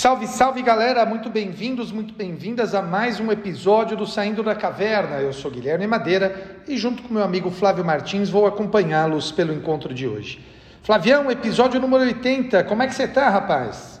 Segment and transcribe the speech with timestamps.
[0.00, 5.20] Salve, salve galera, muito bem-vindos, muito bem-vindas a mais um episódio do Saindo da Caverna.
[5.20, 9.92] Eu sou Guilherme Madeira e, junto com meu amigo Flávio Martins, vou acompanhá-los pelo encontro
[9.92, 10.42] de hoje.
[10.82, 14.00] Flavião, episódio número 80, como é que você tá, rapaz?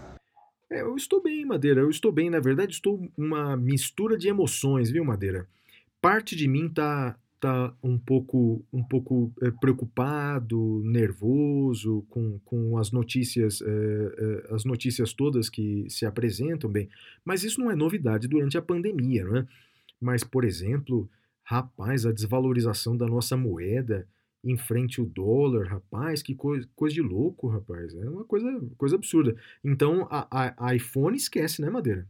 [0.70, 1.82] É, eu estou bem, Madeira.
[1.82, 2.30] Eu estou bem.
[2.30, 5.46] Na verdade, estou uma mistura de emoções, viu, Madeira?
[6.00, 12.92] Parte de mim tá, tá um pouco, um pouco é, preocupado, nervoso com, com as
[12.92, 16.88] notícias, é, é, as notícias todas que se apresentam bem.
[17.24, 19.46] Mas isso não é novidade durante a pandemia, não é?
[20.00, 21.08] Mas, por exemplo,
[21.42, 24.06] rapaz, a desvalorização da nossa moeda
[24.44, 27.94] em frente ao dólar, rapaz, que coisa, coisa de louco, rapaz.
[27.94, 29.34] É uma coisa, coisa absurda.
[29.64, 32.06] Então, a, a, a iPhone esquece, né, Madeira?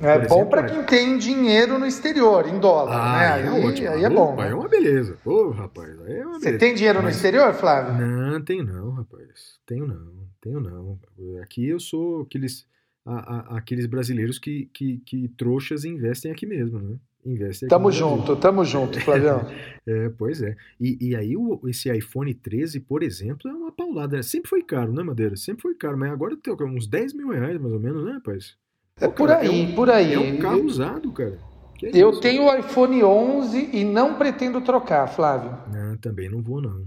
[0.00, 0.68] É Por bom para é.
[0.70, 2.96] quem tem dinheiro no exterior, em dólar, né?
[2.96, 3.88] Ah, Aí é ótimo.
[3.90, 4.32] aí é bom.
[4.32, 4.50] Opa, né?
[4.50, 5.16] é uma beleza.
[5.24, 6.58] Ô, rapaz, aí é uma Você beleza.
[6.58, 7.94] tem dinheiro no Mas- exterior, Flávio?
[8.06, 9.58] Não, tenho não, rapaz.
[9.64, 10.98] Tenho não, tenho não.
[11.42, 12.66] Aqui eu sou aqueles,
[13.06, 16.96] a- a- aqueles brasileiros que, que, que trouxas investem aqui mesmo, né?
[17.24, 19.46] Investem aqui Tamo no junto, tamo junto, Flavião.
[19.86, 20.56] É, pois é.
[20.80, 24.16] E, e aí o- esse iPhone 13, por exemplo, é uma paulada.
[24.16, 24.22] né?
[24.22, 25.36] Sempre foi caro, né, Madeira?
[25.36, 28.56] Sempre foi caro, mas agora tem uns 10 mil reais, mais ou menos, né, rapaz?
[29.00, 30.12] É por cara, aí, um- por aí.
[30.14, 31.38] É um carro usado, cara.
[31.82, 32.20] É Eu isso?
[32.20, 35.50] tenho o iPhone 11 e não pretendo trocar, Flávio.
[35.72, 36.86] Não, também não vou, não.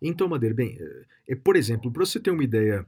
[0.00, 2.86] Então, Madeira, bem, é, é, por exemplo, para você ter uma ideia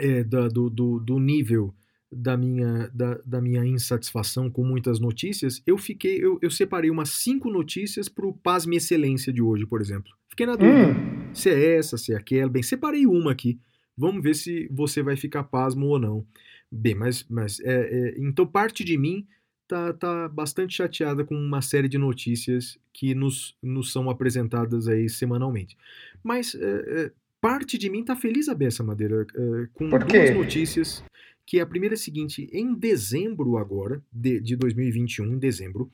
[0.00, 1.74] é, da- do, do, do nível
[2.10, 7.10] da minha, da, da minha insatisfação com muitas notícias, eu fiquei, eu, eu separei umas
[7.10, 10.10] cinco notícias para o Pasme Excelência de hoje, por exemplo.
[10.28, 12.50] Fiquei na dúvida Hum, se é essa, se é aquela.
[12.50, 13.58] Bem, separei uma aqui.
[13.96, 16.26] Vamos ver se você vai ficar pasmo ou não.
[16.74, 19.26] Bem, mas, mas é, é, então parte de mim
[19.68, 25.06] tá, tá bastante chateada com uma série de notícias que nos, nos são apresentadas aí
[25.06, 25.76] semanalmente.
[26.22, 27.12] Mas é, é,
[27.42, 31.04] parte de mim tá feliz a beça, Madeira, é, com duas notícias.
[31.44, 35.90] Que a primeira é a seguinte: em dezembro agora, de, de 2021, em dezembro,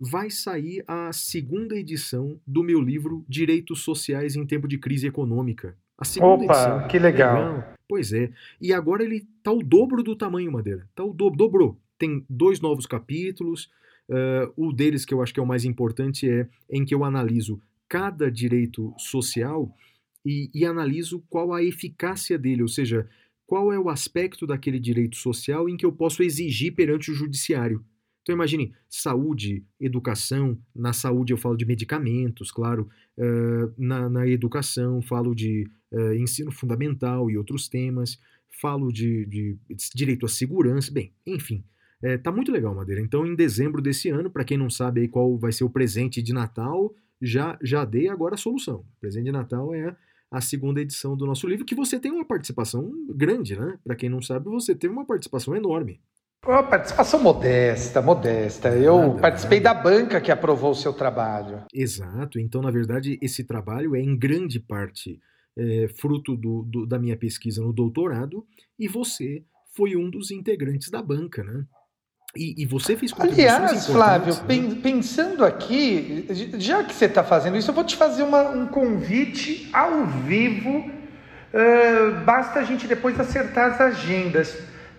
[0.00, 5.76] vai sair a segunda edição do meu livro Direitos Sociais em Tempo de Crise Econômica.
[5.98, 6.78] A segunda edição.
[6.78, 7.64] Opa, que legal.
[7.88, 8.32] Pois é.
[8.60, 10.88] E agora ele tá o dobro do tamanho, Madeira.
[10.94, 11.78] Tá o dobro, dobrou.
[11.98, 13.70] Tem dois novos capítulos.
[14.08, 17.04] eh, o deles que eu acho que é o mais importante é em que eu
[17.04, 19.74] analiso cada direito social
[20.24, 23.08] e, e analiso qual a eficácia dele, ou seja,
[23.46, 27.84] qual é o aspecto daquele direito social em que eu posso exigir perante o judiciário.
[28.24, 35.02] Então imagine, saúde, educação, na saúde eu falo de medicamentos, claro, eh, na, na educação
[35.02, 38.18] falo de eh, ensino fundamental e outros temas,
[38.62, 39.58] falo de, de
[39.94, 41.62] direito à segurança, bem, enfim,
[42.02, 43.02] eh, tá muito legal, Madeira.
[43.02, 46.22] Então em dezembro desse ano, para quem não sabe aí qual vai ser o presente
[46.22, 48.76] de Natal, já, já dei agora a solução.
[48.96, 49.94] O presente de Natal é
[50.30, 53.78] a segunda edição do nosso livro, que você tem uma participação grande, né?
[53.84, 56.00] Para quem não sabe, você teve uma participação enorme.
[56.46, 58.68] Ó, participação modesta, modesta.
[58.68, 59.78] Eu Nada, participei nada.
[59.78, 61.62] da banca que aprovou o seu trabalho.
[61.72, 62.38] Exato.
[62.38, 65.20] Então, na verdade, esse trabalho é em grande parte
[65.56, 68.44] é, fruto do- do- da minha pesquisa no doutorado
[68.76, 69.44] e você
[69.76, 71.64] foi um dos integrantes da banca, né?
[72.36, 74.40] E, e você fez Aliás, Flávio, né?
[74.48, 76.26] pen- pensando aqui,
[76.58, 80.90] já que você está fazendo isso, eu vou te fazer uma- um convite ao vivo.
[81.54, 84.58] Ah, basta a gente depois acertar as agendas.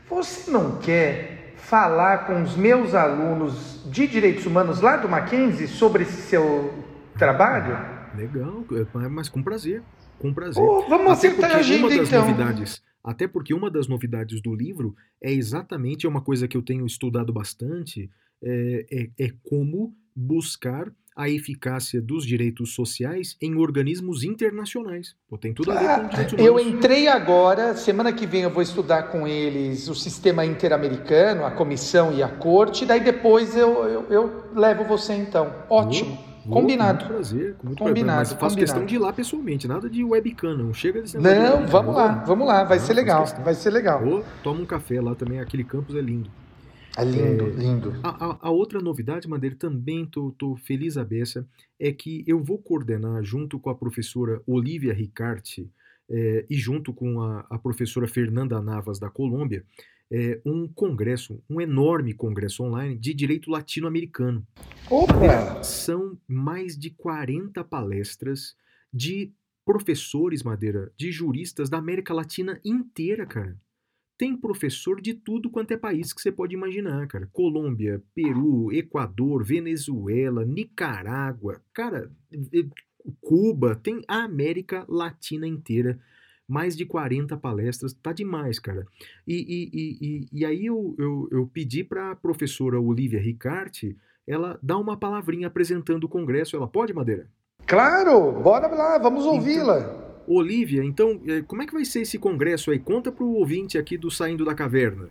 [0.10, 1.35] Você não quer
[1.66, 6.72] falar com os meus alunos de direitos humanos lá do Mackenzie sobre esse seu
[7.18, 7.76] trabalho?
[8.16, 8.64] Legal,
[9.04, 9.82] é, mas com prazer,
[10.20, 10.64] com prazer.
[10.64, 12.22] Ô, vamos Até acertar a porque uma agenda das então.
[12.22, 16.62] novidades, até porque uma das novidades do livro é exatamente é uma coisa que eu
[16.62, 18.10] tenho estudado bastante,
[18.44, 18.86] é,
[19.18, 25.16] é- é como buscar a eficácia dos direitos sociais em organismos internacionais.
[25.30, 26.74] Pô, tem tudo a ver com direitos Ah, Eu humanos.
[26.74, 32.12] entrei agora, semana que vem eu vou estudar com eles o sistema interamericano, a comissão
[32.14, 35.54] e a corte, daí depois eu, eu, eu levo você então.
[35.70, 36.18] Ótimo.
[36.46, 37.00] Vou, Combinado.
[37.00, 38.34] Com muito prazer, com muito Combinado, prazer.
[38.36, 38.60] Mas faço combinado.
[38.60, 41.96] questão de ir lá pessoalmente, nada de webcam, não chega desse de Não, webcam, vamos
[41.96, 44.00] lá, vamos lá, vai Não, ser legal, vai ser legal.
[44.04, 46.30] Vou, toma um café lá também, aquele campus é lindo.
[46.98, 47.94] É lindo, É, lindo.
[48.04, 51.48] A, a- a outra novidade, Madeira, também tô, tô feliz a beça,
[51.80, 55.70] é que eu vou coordenar junto com a professora Olivia Ricarte
[56.10, 59.66] eh, e junto com a, a professora Fernanda Navas da Colômbia
[60.12, 64.46] é, um congresso, um enorme congresso online de direito latino-americano.
[64.90, 65.64] Opa!
[65.64, 68.56] São mais de 40 palestras
[68.94, 69.32] de
[69.66, 73.58] professores, Madeira, de juristas da América Latina inteira, cara.
[74.18, 77.30] Tem professor de tudo quanto é país que você pode imaginar, cara.
[77.34, 82.10] Colômbia, Peru, Equador, Venezuela, Nicarágua, cara,
[83.20, 86.00] Cuba, tem a América Latina inteira.
[86.48, 88.86] Mais de 40 palestras, tá demais, cara.
[89.28, 93.98] E, e, e, e aí eu, eu, eu pedi para a professora Olivia Ricarte
[94.28, 96.56] ela dar uma palavrinha apresentando o congresso.
[96.56, 97.28] Ela pode, Madeira?
[97.66, 99.80] Claro, bora lá, vamos ouvi-la.
[99.80, 102.80] Então, Olivia, então, é, como é que vai ser esse congresso aí?
[102.80, 105.10] Conta para o ouvinte aqui do Saindo da Caverna.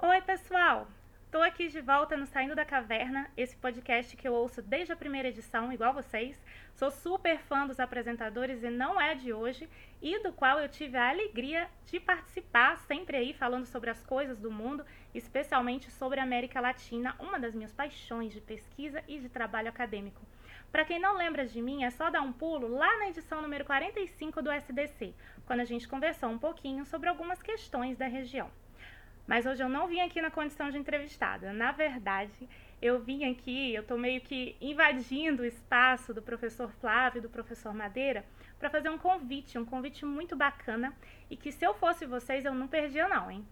[0.00, 0.88] Oi, pessoal.
[1.26, 4.96] Estou aqui de volta no Saindo da Caverna, esse podcast que eu ouço desde a
[4.96, 6.40] primeira edição, igual vocês.
[6.74, 9.68] Sou super fã dos apresentadores e não é de hoje,
[10.00, 14.38] e do qual eu tive a alegria de participar, sempre aí falando sobre as coisas
[14.38, 19.28] do mundo, especialmente sobre a América Latina, uma das minhas paixões de pesquisa e de
[19.28, 20.22] trabalho acadêmico.
[20.72, 23.64] Para quem não lembra de mim, é só dar um pulo lá na edição número
[23.64, 25.14] 45 do SDC,
[25.46, 28.50] quando a gente conversou um pouquinho sobre algumas questões da região.
[29.26, 31.52] Mas hoje eu não vim aqui na condição de entrevistada.
[31.52, 32.48] Na verdade,
[32.80, 37.28] eu vim aqui, eu estou meio que invadindo o espaço do professor Flávio e do
[37.28, 38.24] professor Madeira
[38.58, 40.94] para fazer um convite, um convite muito bacana
[41.30, 43.44] e que se eu fosse vocês eu não perdia não, hein?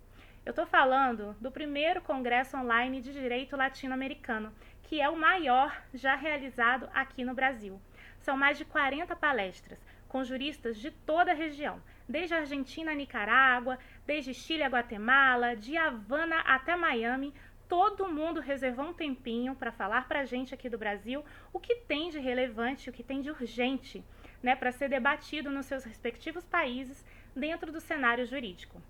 [0.44, 4.52] Eu estou falando do primeiro congresso online de direito latino-americano,
[4.94, 7.82] que é o maior já realizado aqui no Brasil.
[8.20, 13.76] São mais de 40 palestras com juristas de toda a região, desde Argentina a Nicarágua,
[14.06, 17.34] desde Chile a Guatemala, de Havana até Miami.
[17.68, 21.74] Todo mundo reservou um tempinho para falar para a gente aqui do Brasil o que
[21.74, 24.04] tem de relevante, o que tem de urgente,
[24.40, 27.04] né, para ser debatido nos seus respectivos países
[27.34, 28.80] dentro do cenário jurídico.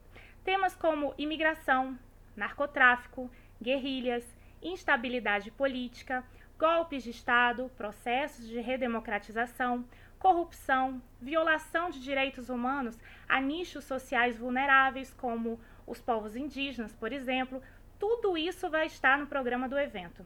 [0.45, 1.99] Temas como imigração,
[2.37, 3.31] narcotráfico,
[3.62, 4.33] guerrilhas,
[4.64, 6.25] instabilidade política,
[6.58, 9.84] golpes de Estado, processos de redemocratização,
[10.19, 17.62] corrupção, violação de direitos humanos a nichos sociais vulneráveis, como os povos indígenas, por exemplo,
[17.99, 20.25] tudo isso vai estar no programa do evento.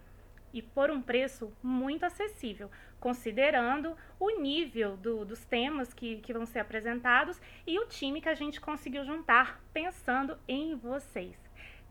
[0.52, 2.70] E por um preço muito acessível,
[3.00, 8.28] considerando o nível do, dos temas que, que vão ser apresentados e o time que
[8.28, 11.47] a gente conseguiu juntar pensando em vocês.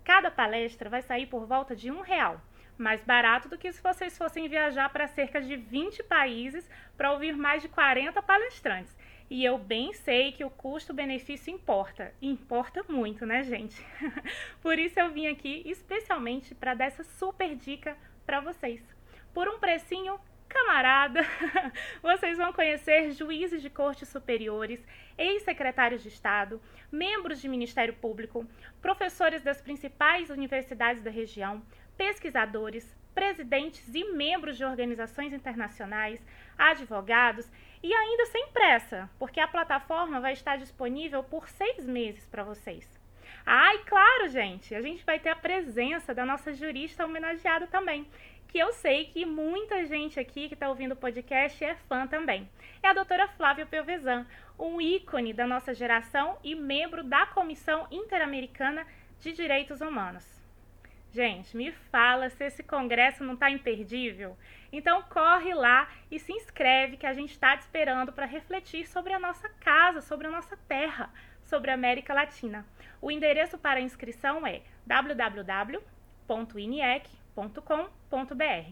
[0.07, 2.39] Cada palestra vai sair por volta de um real,
[2.77, 7.36] mais barato do que se vocês fossem viajar para cerca de 20 países para ouvir
[7.36, 8.98] mais de 40 palestrantes.
[9.30, 12.13] E eu bem sei que o custo-benefício importa.
[12.21, 13.86] Importa muito, né, gente?
[14.63, 18.81] Por isso eu vim aqui especialmente para dar essa super dica para vocês.
[19.33, 21.21] Por um precinho camarada,
[22.01, 24.85] vocês vão conhecer juízes de cortes superiores,
[25.17, 26.61] ex-secretários de Estado,
[26.91, 28.45] membros de Ministério Público,
[28.81, 31.61] professores das principais universidades da região,
[31.97, 36.23] pesquisadores, presidentes e membros de organizações internacionais,
[36.57, 37.50] advogados
[37.81, 42.88] e ainda sem pressa, porque a plataforma vai estar disponível por seis meses para vocês.
[43.45, 48.05] Ah, e claro, gente, a gente vai ter a presença da nossa jurista homenageada também,
[48.47, 52.49] que eu sei que muita gente aqui que está ouvindo o podcast é fã também.
[52.81, 54.25] É a doutora Flávia Pelvezan,
[54.57, 58.85] um ícone da nossa geração e membro da Comissão Interamericana
[59.19, 60.25] de Direitos Humanos.
[61.11, 64.38] Gente, me fala se esse congresso não está imperdível.
[64.71, 69.13] Então corre lá e se inscreve que a gente está te esperando para refletir sobre
[69.13, 71.10] a nossa casa, sobre a nossa terra,
[71.43, 72.65] sobre a América Latina.
[73.01, 74.62] O endereço para inscrição é
[77.38, 78.72] www.inec.com.br.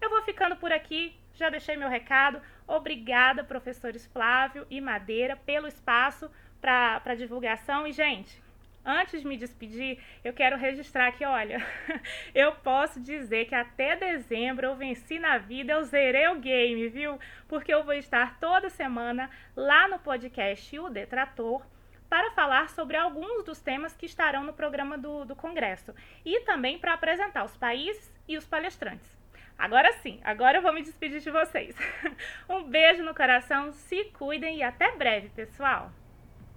[0.00, 2.40] Eu vou ficando por aqui, já deixei meu recado.
[2.66, 7.86] Obrigada, professores Flávio e Madeira, pelo espaço para divulgação.
[7.86, 8.40] E, gente,
[8.84, 11.64] antes de me despedir, eu quero registrar que, olha,
[12.34, 17.18] eu posso dizer que até dezembro eu venci na vida, eu zerei o game, viu?
[17.46, 21.62] Porque eu vou estar toda semana lá no podcast O Detrator
[22.08, 25.92] para falar sobre alguns dos temas que estarão no programa do, do Congresso
[26.24, 29.18] e também para apresentar os países e os palestrantes.
[29.58, 31.74] Agora sim, agora eu vou me despedir de vocês.
[32.48, 35.90] Um beijo no coração, se cuidem e até breve, pessoal.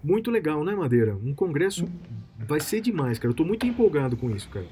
[0.04, 1.16] Muito legal, né, Madeira?
[1.16, 1.88] Um congresso
[2.38, 3.32] vai ser demais, cara.
[3.32, 4.66] Eu tô muito empolgado com isso, cara.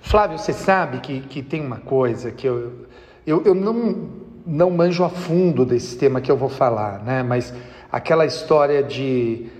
[0.00, 2.86] Flávio, você sabe que, que tem uma coisa que eu,
[3.26, 4.10] eu, eu não,
[4.46, 7.22] não manjo a fundo desse tema que eu vou falar, né?
[7.22, 7.54] Mas
[7.90, 9.50] aquela história de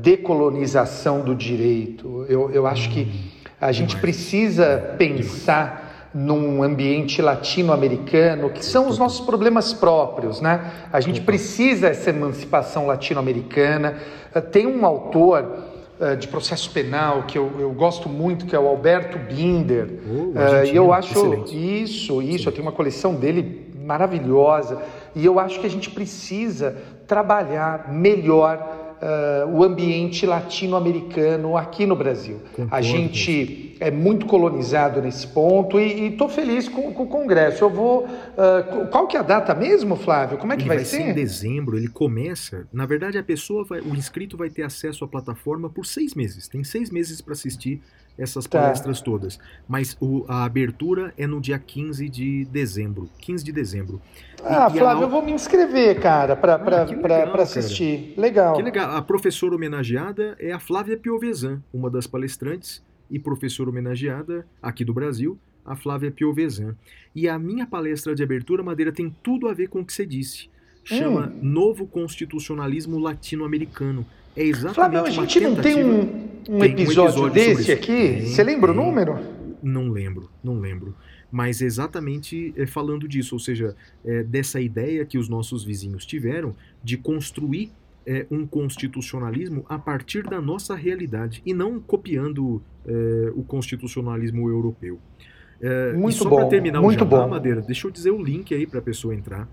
[0.00, 2.26] decolonização do direito.
[2.28, 9.24] Eu, eu acho que a gente precisa pensar num ambiente latino-americano, que são os nossos
[9.24, 10.70] problemas próprios, né?
[10.92, 13.96] A gente precisa essa emancipação latino-americana.
[14.34, 15.58] Eh, tem um autor
[15.98, 19.86] uh, de processo penal que eu, eu, gosto muito, que é o Alberto Binder.
[20.06, 21.82] Uh, e eu acho excelente.
[21.82, 24.82] isso, isso, eu tenho uma coleção dele maravilhosa.
[25.14, 26.76] E eu acho que a gente precisa
[27.06, 32.40] trabalhar melhor uh, o ambiente latino-americano aqui no Brasil.
[32.52, 32.74] Concordo.
[32.74, 37.64] A gente é muito colonizado nesse ponto e estou feliz com, com, o Congresso.
[37.64, 38.04] Eu vou.
[38.04, 40.38] Uh, qual que é a data mesmo, Flávio?
[40.38, 40.98] Como é que ele vai, vai ser?
[40.98, 41.10] ser?
[41.10, 42.66] Em dezembro, ele começa.
[42.72, 46.46] Na verdade, a pessoa, vai, o inscrito vai ter acesso à plataforma por seis meses.
[46.46, 47.82] Tem seis meses para assistir
[48.18, 48.60] essas tá.
[48.60, 49.38] palestras todas.
[49.68, 53.08] Mas o, a abertura é no dia 15 de dezembro.
[53.18, 54.00] 15 de dezembro.
[54.44, 55.06] Ah, e, Flávio, a...
[55.06, 58.10] eu vou me inscrever, cara, para ah, assistir.
[58.10, 58.20] Cara.
[58.20, 58.56] Legal.
[58.56, 58.96] Que legal.
[58.96, 64.94] A professora homenageada é a Flávia Piovesan, uma das palestrantes e professora homenageada aqui do
[64.94, 66.74] Brasil, a Flávia Piovesan.
[67.14, 70.06] E a minha palestra de abertura, Madeira, tem tudo a ver com o que você
[70.06, 70.50] disse.
[70.84, 71.38] Chama hum.
[71.42, 74.04] Novo Constitucionalismo Latino-Americano.
[74.36, 76.00] É exatamente Flávio, a gente não tem um,
[76.48, 78.26] um, tem episódio, um episódio, desse aqui?
[78.26, 78.80] Você lembra tem.
[78.80, 79.18] o número?
[79.62, 80.94] Não lembro, não lembro
[81.32, 83.74] mas exatamente é, falando disso, ou seja,
[84.04, 87.72] é, dessa ideia que os nossos vizinhos tiveram de construir
[88.06, 92.62] é, um constitucionalismo a partir da nossa realidade e não copiando
[93.36, 94.98] o constitucionalismo europeu.
[95.94, 97.28] muito e só para terminar muito o jabá, bom.
[97.28, 99.48] Madeira, deixa eu dizer o link aí para a pessoa entrar.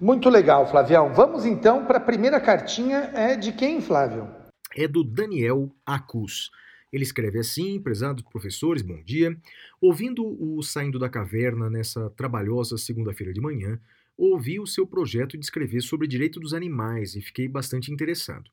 [0.00, 1.14] Muito legal, Flavião.
[1.14, 3.12] Vamos então para a primeira cartinha.
[3.14, 4.28] É de quem, Flávio?
[4.76, 6.50] É do Daniel Acus.
[6.92, 9.36] Ele escreve assim: prezados professores, bom dia.
[9.80, 13.80] Ouvindo o Saindo da Caverna nessa trabalhosa segunda-feira de manhã,
[14.16, 18.50] ouvi o seu projeto de escrever sobre direito dos animais e fiquei bastante interessado.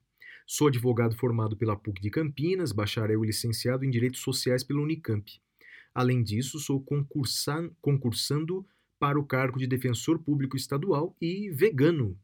[0.48, 5.40] Sou advogado formado pela PUC de Campinas, bacharel e licenciado em Direitos Sociais pela Unicamp.
[5.94, 8.66] Além disso, sou concursan concursando
[8.98, 12.18] para o cargo de defensor público estadual e vegano.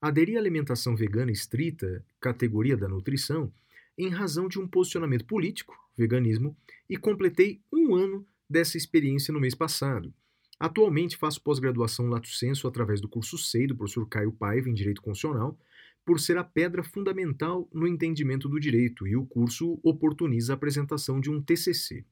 [0.00, 3.50] Aderi à alimentação vegana estrita, categoria da nutrição,
[3.98, 6.56] em razão de um posicionamento político, veganismo,
[6.88, 10.12] e completei um ano dessa experiência no mês passado.
[10.58, 15.02] Atualmente faço pós-graduação Lato Senso através do curso SEI do professor Caio Paiva em Direito
[15.02, 15.58] Constitucional
[16.06, 21.20] por ser a pedra fundamental no entendimento do direito, e o curso oportuniza a apresentação
[21.20, 22.04] de um TCC.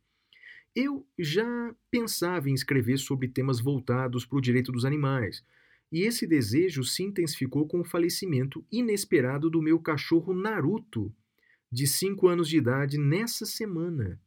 [0.75, 5.45] Eu já pensava em escrever sobre temas voltados para o direito dos animais,
[5.93, 11.14] e esse desejo se intensificou com o falecimento inesperado do meu cachorro Naruto,
[11.75, 14.21] de 5 anos de idade, nessa semana.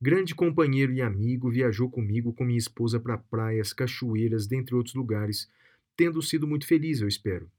[0.00, 5.50] Grande companheiro e amigo, viajou comigo com minha esposa para praias, cachoeiras, dentre outros lugares,
[5.96, 7.50] tendo sido muito feliz, eu espero.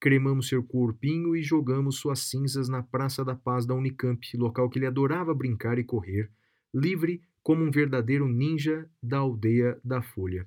[0.00, 4.78] Cremamos seu corpinho e jogamos suas cinzas na Praça da Paz da Unicamp, local que
[4.78, 6.30] ele adorava brincar e correr,
[6.72, 10.46] livre como um verdadeiro ninja da aldeia da Folha.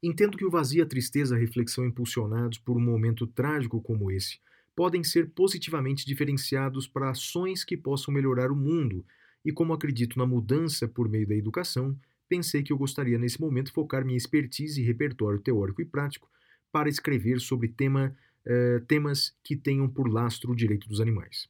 [0.00, 4.38] Entendo que o vazio, a tristeza a reflexão impulsionados por um momento trágico como esse
[4.78, 9.04] podem ser positivamente diferenciados para ações que possam melhorar o mundo,
[9.44, 13.72] e como acredito na mudança por meio da educação, pensei que eu gostaria nesse momento
[13.72, 16.30] focar minha expertise e repertório teórico e prático
[16.70, 18.16] para escrever sobre tema
[18.46, 21.48] eh, temas que tenham por lastro o direito dos animais.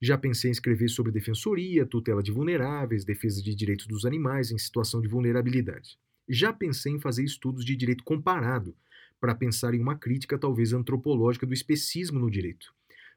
[0.00, 4.58] Já pensei em escrever sobre defensoria, tutela de vulneráveis, defesa de direitos dos animais em
[4.58, 5.98] situação de vulnerabilidade.
[6.28, 8.76] Já pensei em fazer estudos de direito comparado,
[9.22, 12.74] para pensar em uma crítica talvez antropológica do especismo no direito.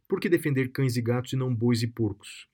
[0.07, 2.47] Por que defender cães e gatos e não bois e porcos?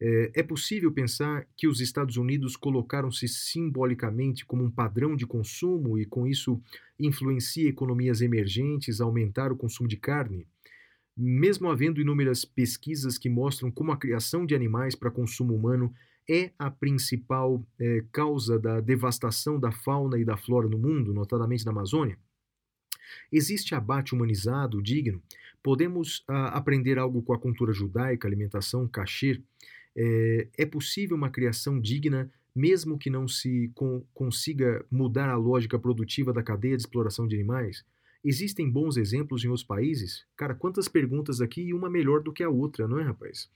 [0.00, 5.98] É, é possível pensar que os Estados Unidos colocaram-se simbolicamente como um padrão de consumo
[5.98, 6.58] e, com isso,
[6.98, 10.46] influencia economias emergentes a aumentar o consumo de carne?
[11.14, 15.94] Mesmo havendo inúmeras pesquisas que mostram como a criação de animais para consumo humano
[16.26, 21.66] é a principal é, causa da devastação da fauna e da flora no mundo, notadamente
[21.66, 22.18] na Amazônia,
[23.30, 25.22] existe abate humanizado digno?
[25.62, 29.40] Podemos ah, aprender algo com a cultura judaica, alimentação, kasher?
[29.96, 35.78] É, é possível uma criação digna, mesmo que não se con consiga mudar a lógica
[35.78, 37.84] produtiva da cadeia de exploração de animais?
[38.24, 40.24] Existem bons exemplos em outros países?
[40.36, 43.50] Cara, quantas perguntas aqui e uma melhor do que a outra, não é, rapaz?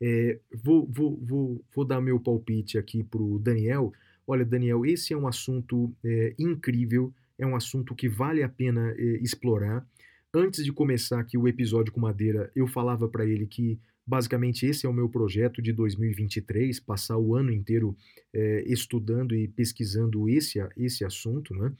[0.00, 3.92] É, vou, vou, vou, vou dar meu palpite aqui para o Daniel.
[4.26, 8.94] Olha, Daniel, esse é um assunto é, incrível, é um assunto que vale a pena
[8.96, 9.86] é, explorar.
[10.34, 13.78] Antes de começar aqui o episódio com Madeira, eu falava para ele que
[14.08, 17.94] Basicamente, esse é o meu projeto de 2023, passar o ano inteiro
[18.32, 21.70] é, estudando e pesquisando esse, esse assunto, né?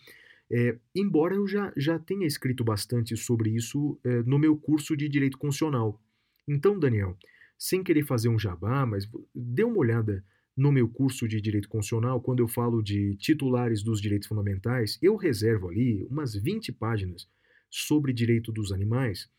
[0.51, 5.09] É, embora eu já, já tenha escrito bastante sobre isso é, no meu curso de
[5.09, 5.99] Direito Constitucional.
[6.47, 7.17] Então, Daniel,
[7.59, 10.23] sem querer fazer um jabá, mas dê uma olhada
[10.59, 15.15] no meu curso de Direito Constitucional, quando eu falo de titulares dos direitos fundamentais, eu
[15.15, 17.29] reservo ali umas 20 páginas
[17.71, 19.31] sobre direito dos animais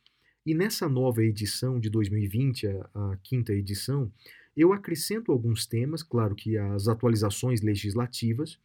[0.45, 4.11] e nessa nova edição de 2020, a, a quinta edição,
[4.55, 8.57] eu acrescento alguns temas, claro que as atualizações legislativas,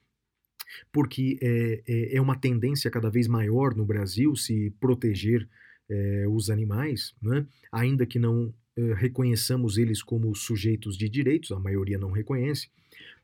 [0.93, 5.49] porque é, é, é, uma tendência cada vez maior no Brasil se proteger
[5.89, 7.47] é, os animais, né?
[7.73, 8.55] ainda que não
[8.97, 12.69] reconheçamos eles como sujeitos de direitos, a maioria não reconhece.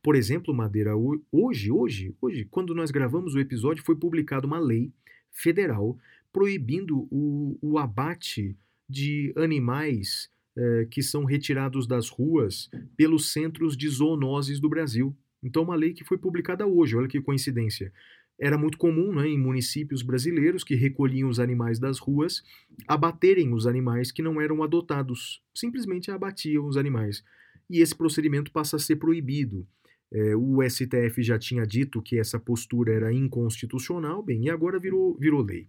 [0.02, 4.92] Por exemplo, Madeira, hoje, hoje, hoje, quando nós gravamos o episódio, foi publicada uma lei
[5.30, 5.98] federal
[6.32, 8.56] proibindo o, o abate
[8.88, 15.16] de animais eh, que são retirados das ruas pelos centros de zoonoses do Brasil.
[15.42, 17.92] Então, uma lei que foi publicada hoje, olha que coincidência.
[18.40, 22.42] Era muito comum né, em municípios brasileiros que recolhiam os animais das ruas
[22.88, 25.42] abaterem os animais que não eram adotados.
[25.54, 27.22] Simplesmente abatiam os animais.
[27.68, 29.66] E esse procedimento passa a ser proibido.
[30.12, 35.16] É, o STF já tinha dito que essa postura era inconstitucional, bem, e agora virou,
[35.18, 35.68] virou lei.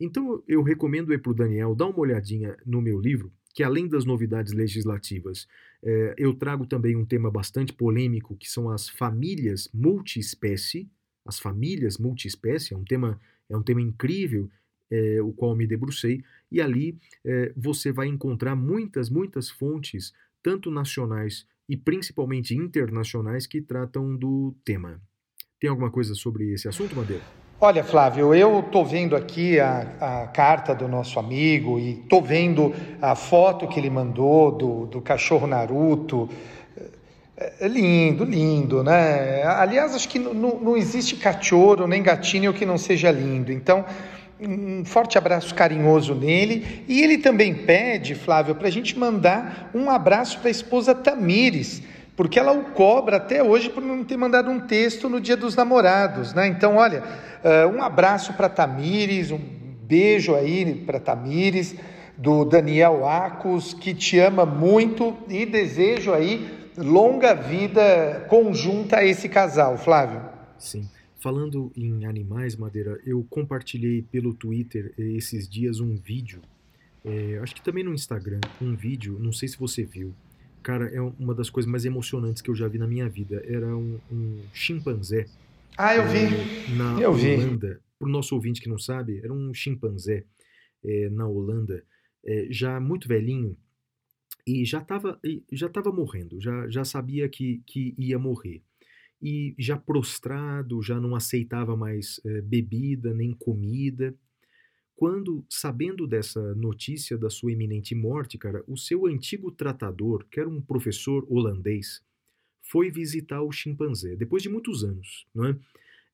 [0.00, 4.04] Então eu recomendo para o Daniel dar uma olhadinha no meu livro, que além das
[4.04, 5.46] novidades legislativas,
[5.82, 10.90] é, eu trago também um tema bastante polêmico, que são as famílias multiespécie.
[11.26, 14.48] As famílias multiespécie é um tema, é um tema incrível,
[14.90, 20.12] é, o qual me debrucei, e ali é, você vai encontrar muitas, muitas fontes,
[20.42, 25.00] tanto nacionais e principalmente internacionais, que tratam do tema.
[25.58, 27.24] Tem alguma coisa sobre esse assunto, Madeira?
[27.58, 32.74] Olha, Flávio, eu estou vendo aqui a, a, carta do nosso amigo e estou vendo
[33.00, 36.28] a foto que ele mandou do, do cachorro Naruto.
[37.36, 39.42] É, é lindo, lindo, né?
[39.44, 43.52] Aliás, acho que não, não existe cachorro nem gatinho que não seja lindo.
[43.52, 43.84] Então,
[44.40, 46.84] um forte abraço carinhoso nele.
[46.88, 51.82] E ele também pede, Flávio, para a gente mandar um abraço para a esposa Tamires
[52.16, 55.54] porque ela o cobra até hoje por não ter mandado um texto no Dia dos
[55.54, 56.46] Namorados, né?
[56.46, 57.02] Então, olha,
[57.44, 59.38] uh, um abraço para Tamires, um
[59.82, 61.76] beijo aí para Tamires,
[62.16, 69.28] do Daniel Acos, que te ama muito e desejo aí longa vida conjunta a esse
[69.28, 70.22] casal, Flávio.
[70.58, 70.88] Sim.
[71.18, 76.40] Falando em animais, Madeira, eu compartilhei pelo Twitter esses dias um vídeo,
[77.04, 80.14] é, acho que também no Instagram, um vídeo, não sei se você viu,
[80.66, 83.40] Cara, é uma das coisas mais emocionantes que eu já vi na minha vida.
[83.46, 85.26] Era um, um chimpanzé.
[85.78, 86.24] Ah, eu vi.
[86.24, 87.80] É, na eu Holanda.
[87.96, 90.24] Para o nosso ouvinte que não sabe, era um chimpanzé
[90.84, 91.84] é, na Holanda,
[92.24, 93.56] é, já muito velhinho,
[94.46, 95.20] e já estava
[95.52, 98.62] já tava morrendo, já, já sabia que, que ia morrer.
[99.20, 104.14] E já prostrado, já não aceitava mais é, bebida nem comida.
[104.94, 110.48] Quando, sabendo dessa notícia da sua iminente morte, cara, o seu antigo tratador, que era
[110.48, 112.02] um professor holandês,
[112.62, 115.58] foi visitar o chimpanzé, depois de muitos anos, não é?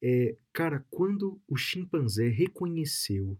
[0.03, 3.39] é cara, quando o chimpanzé reconheceu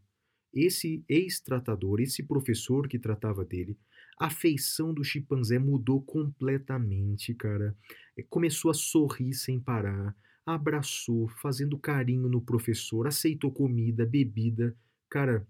[0.53, 3.77] esse ex-tratador, esse professor que tratava dele,
[4.25, 7.77] a feição do chimpanzé mudou completamente, cara.
[8.17, 14.77] É, começou a sorrir sem parar, abraçou, fazendo carinho no professor, aceitou comida, bebida
[15.13, 15.47] cara,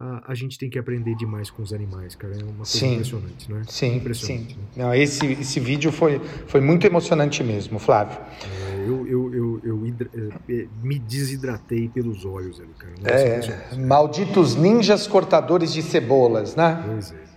[0.00, 2.32] a, a, gente tem que aprender demais com os animais, cara.
[2.34, 3.64] É uma coisa sim, impressionante, não é?
[3.64, 4.58] Sim, impressionante, sim.
[4.58, 4.66] Né?
[4.76, 8.18] Não, esse, esse vídeo foi, foi muito emocionante mesmo, Flávio.
[8.18, 12.94] É, eu eu, eu, eu hidra, é, é, me desidratei pelos olhos ali, cara.
[13.04, 16.82] é, malditos ninjas cortadores de cebolas, né?
[16.86, 17.31] Pois é.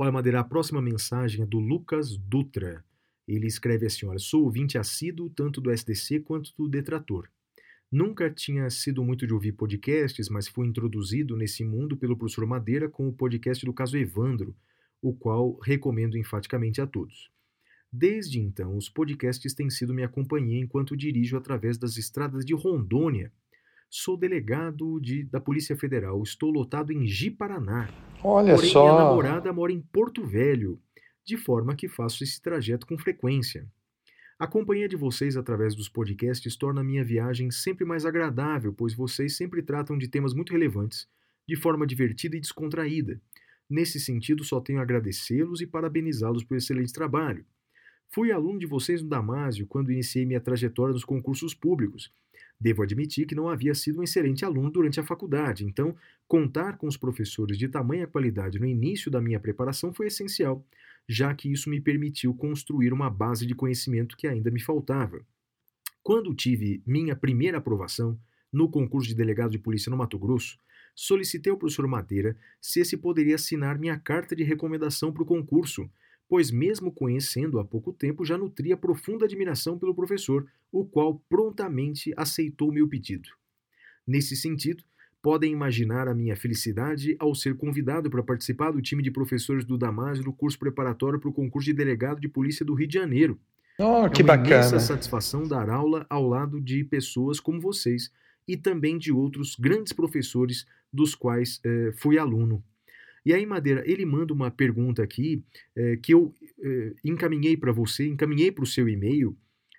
[0.00, 2.84] Olha, Madeira, a próxima mensagem é do Lucas Dutra.
[3.26, 7.28] Ele escreve assim: Olha, sou ouvinte assíduo tanto do SDC quanto do Detrator.
[7.90, 12.88] Nunca tinha sido muito de ouvir podcasts, mas fui introduzido nesse mundo pelo professor Madeira
[12.88, 14.54] com o podcast do caso Evandro,
[15.02, 17.28] o qual recomendo enfaticamente a todos.
[17.92, 23.32] Desde então, os podcasts têm sido minha companhia enquanto dirijo através das estradas de Rondônia.
[23.90, 27.88] Sou delegado de, da Polícia Federal, estou lotado em Ji-Paraná.
[28.22, 28.82] Olha Porém, só.
[28.84, 30.78] minha namorada mora em Porto Velho,
[31.24, 33.66] de forma que faço esse trajeto com frequência.
[34.38, 38.94] A companhia de vocês através dos podcasts torna a minha viagem sempre mais agradável, pois
[38.94, 41.08] vocês sempre tratam de temas muito relevantes,
[41.48, 43.18] de forma divertida e descontraída.
[43.70, 47.44] Nesse sentido, só tenho a agradecê-los e parabenizá-los pelo excelente trabalho.
[48.10, 52.12] Fui aluno de vocês no Damásio quando iniciei minha trajetória nos concursos públicos.
[52.60, 55.94] Devo admitir que não havia sido um excelente aluno durante a faculdade, então
[56.26, 60.66] contar com os professores de tamanha qualidade no início da minha preparação foi essencial,
[61.08, 65.24] já que isso me permitiu construir uma base de conhecimento que ainda me faltava.
[66.02, 68.18] Quando tive minha primeira aprovação
[68.52, 70.58] no concurso de delegado de polícia no Mato Grosso,
[70.94, 75.88] solicitei ao professor Madeira se esse poderia assinar minha carta de recomendação para o concurso,
[76.28, 82.12] pois, mesmo conhecendo há pouco tempo, já nutria profunda admiração pelo professor, o qual prontamente
[82.16, 83.30] aceitou meu pedido.
[84.06, 84.84] Nesse sentido,
[85.22, 89.78] podem imaginar a minha felicidade ao ser convidado para participar do time de professores do
[89.78, 93.38] Damásio no curso preparatório para o concurso de delegado de polícia do Rio de Janeiro.
[93.78, 94.56] Oh, que é uma bacana.
[94.56, 98.10] imensa satisfação dar aula ao lado de pessoas como vocês
[98.46, 102.64] e também de outros grandes professores dos quais eh, fui aluno.
[103.28, 105.44] E aí, Madeira, ele manda uma pergunta aqui
[105.76, 106.32] eh, que eu
[106.64, 109.36] eh, encaminhei para você, encaminhei para o seu e-mail.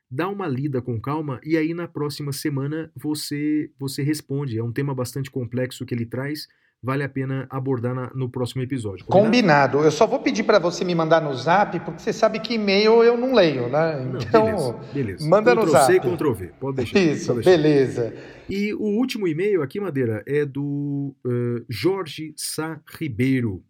[0.07, 4.59] Dá uma lida com calma e aí na próxima semana você você responde.
[4.59, 6.47] É um tema bastante complexo que ele traz,
[6.81, 9.05] vale a pena abordar na- no próximo episódio.
[9.05, 9.79] Combinado.
[9.79, 13.03] Eu só vou pedir para você me mandar no zap, porque você sabe que e-mail
[13.03, 14.05] eu não leio, né?
[14.05, 15.29] Não, Então, beleza, beleza.
[15.29, 16.09] manda no Ctrl C e zap.
[16.15, 16.47] Ctrl V.
[16.59, 16.99] Pode deixar.
[16.99, 17.61] isso, pode deixar.
[17.61, 18.13] beleza.
[18.49, 23.63] E o último e-mail aqui, Madeira, é do eh, Jorge Sá Ribeiro.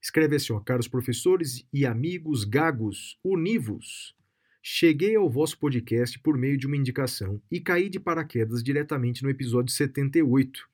[0.00, 4.14] Escreve assim, ó, caros professores e amigos gagos, univos.
[4.60, 9.30] Cheguei ao vosso podcast por meio de uma indicação e caí de paraquedas diretamente no
[9.30, 10.68] episódio 78.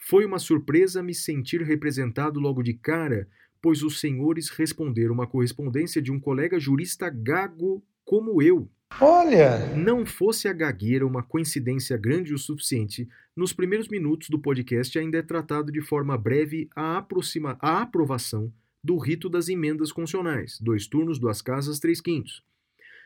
[0.00, 3.28] Foi uma surpresa me sentir representado logo de cara,
[3.60, 8.68] pois os senhores responderam uma correspondência de um colega jurista gago como eu.
[9.00, 14.98] Olha, Não fosse a gagueira uma coincidência grande o suficiente, nos primeiros minutos do podcast
[14.98, 20.58] ainda é tratado de forma breve a, aproxima, a aprovação do rito das emendas constitucionais,
[20.60, 22.42] dois turnos, duas casas, três quintos.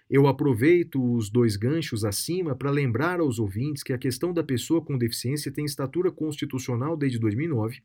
[0.09, 4.85] Eu aproveito os dois ganchos acima para lembrar aos ouvintes que a questão da pessoa
[4.85, 7.83] com deficiência tem estatura constitucional desde 2009,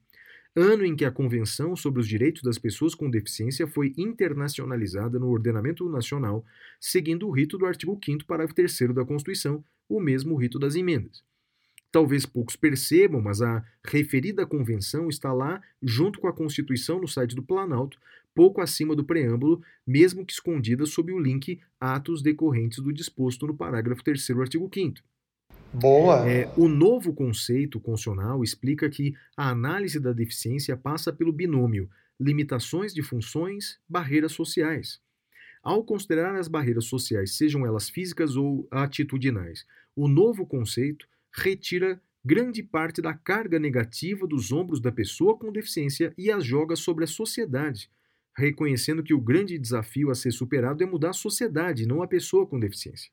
[0.55, 5.29] ano em que a Convenção sobre os Direitos das Pessoas com Deficiência foi internacionalizada no
[5.29, 6.43] ordenamento nacional,
[6.79, 11.23] seguindo o rito do artigo 5 parágrafo 3 da Constituição, o mesmo rito das emendas.
[11.91, 17.35] Talvez poucos percebam, mas a referida convenção está lá junto com a Constituição no site
[17.35, 17.97] do Planalto,
[18.35, 23.55] pouco acima do preâmbulo, mesmo que escondida sob o link Atos decorrentes do disposto no
[23.55, 25.01] parágrafo 3 do artigo 5
[25.73, 26.29] boa.
[26.29, 31.89] é, o novo conceito constitucional explica que a análise da deficiência passa pelo binômio
[32.19, 34.99] limitações de funções, barreiras sociais.
[35.63, 39.65] Ao considerar as barreiras sociais, sejam elas físicas ou atitudinais,
[39.95, 46.13] o novo conceito retira grande parte da carga negativa dos ombros da pessoa com deficiência
[46.17, 47.89] e as joga sobre a sociedade,
[48.39, 52.47] reconhecendo que o grande desafio a ser superado é mudar a sociedade, não a pessoa
[52.47, 53.11] com deficiência.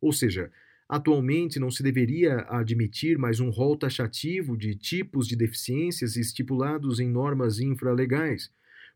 [0.00, 0.50] Ou seja,
[0.88, 7.10] Atualmente, não se deveria admitir mais um rol taxativo de tipos de deficiências estipulados em
[7.10, 8.52] normas infralegais,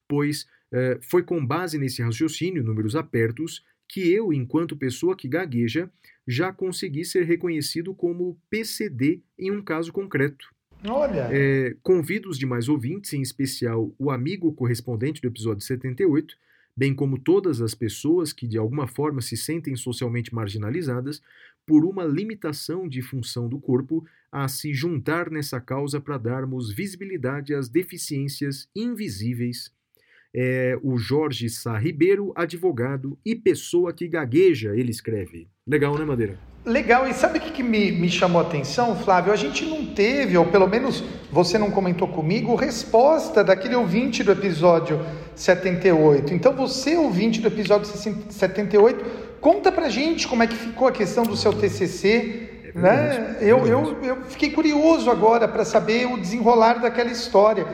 [0.07, 5.91] pois eh, foi com base nesse raciocínio, números apertos, que eu, enquanto pessoa que gagueja,
[6.29, 10.49] já consegui ser reconhecido como PCD em um caso concreto.
[10.85, 16.37] Olha, É, convido os demais ouvintes, em especial o amigo correspondente do episódio 78,
[16.77, 21.21] bem como todas as pessoas que de alguma forma se sentem socialmente marginalizadas
[21.67, 27.55] por uma limitação de função do corpo, a se juntar nessa causa para darmos visibilidade
[27.55, 29.73] às deficiências invisíveis.
[30.35, 35.49] É o Jorge Sá Ribeiro, advogado e pessoa que gagueja, ele escreve.
[35.67, 36.39] Legal, né, Madeira?
[36.65, 37.09] legal.
[37.09, 39.33] E sabe o que, que me, me chamou a atenção, Flávio?
[39.33, 44.33] A gente não teve, ou pelo menos você não comentou comigo, resposta daquele ouvinte do
[44.33, 45.01] episódio
[45.35, 46.35] 78.
[46.35, 49.05] Então, você, ouvinte do episódio 78,
[49.41, 52.49] conta pra gente como é que ficou a questão do seu TCC.
[52.75, 53.09] É né?
[53.09, 57.67] verdade, Eu, é eu, eu fiquei curioso agora para saber o desenrolar daquela história.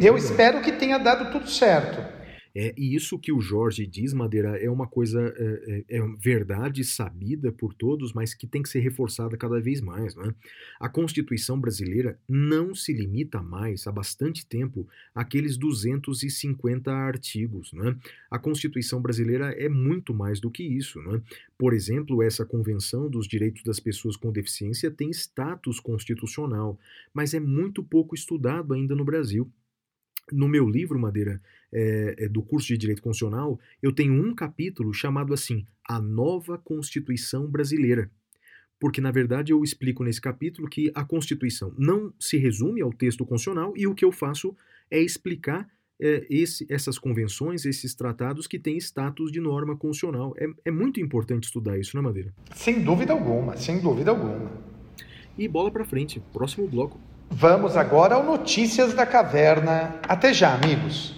[0.00, 2.16] Eu espero que tenha dado tudo certo.
[2.58, 6.82] É, e isso que o Jorge diz, Madeira, é uma coisa, é, é, é, verdade
[6.84, 10.16] sabida por todos, mas que tem que ser reforçada cada vez mais.
[10.16, 10.34] Né?
[10.80, 17.74] A Constituição brasileira não se limita mais, há bastante tempo, àqueles 250 artigos.
[17.74, 17.94] Né?
[18.30, 20.98] A Constituição brasileira é muito mais do que isso.
[21.02, 21.20] Né?
[21.58, 26.80] Por exemplo, essa Convenção dos Direitos das Pessoas com Deficiência tem status constitucional,
[27.12, 29.52] mas é muito pouco estudado ainda no Brasil.
[30.32, 31.40] No meu livro, Madeira,
[31.72, 37.46] é, do curso de Direito Constitucional, eu tenho um capítulo chamado assim, A Nova Constituição
[37.46, 38.10] Brasileira.
[38.78, 43.24] Porque, na verdade, eu explico nesse capítulo que a Constituição não se resume ao texto
[43.24, 44.54] constitucional e o que eu faço
[44.90, 50.34] é explicar é, esse, essas convenções, esses tratados que têm status de norma constitucional.
[50.36, 52.34] É, é muito importante estudar isso, né, Madeira?
[52.54, 54.50] Sem dúvida alguma, sem dúvida alguma.
[55.38, 57.00] E bola para frente, próximo bloco.
[57.30, 59.96] Vamos agora ao Notícias da Caverna.
[60.08, 61.14] Até já, amigos.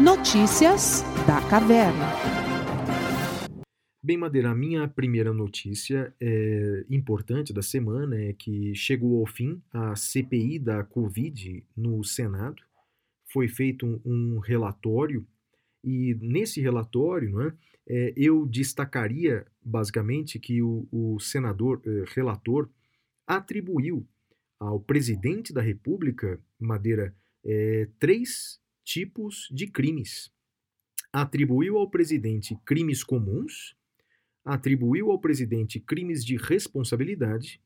[0.00, 2.41] Notícias da Caverna.
[4.04, 9.62] Bem, Madeira, a minha primeira notícia é importante da semana é que chegou ao fim
[9.72, 12.60] a CPI da Covid no Senado.
[13.32, 15.24] Foi feito um, relatório
[15.84, 17.54] e nesse relatório não é,
[17.88, 22.68] é, eu destacaria basicamente que o, o senador eh, relator
[23.24, 24.04] atribuiu
[24.58, 30.28] ao presidente da República, Madeira, é, três tipos de crimes.
[31.12, 33.76] Atribuiu ao presidente crimes comuns,
[34.44, 37.60] atribuiu ao presidente crimes de responsabilidade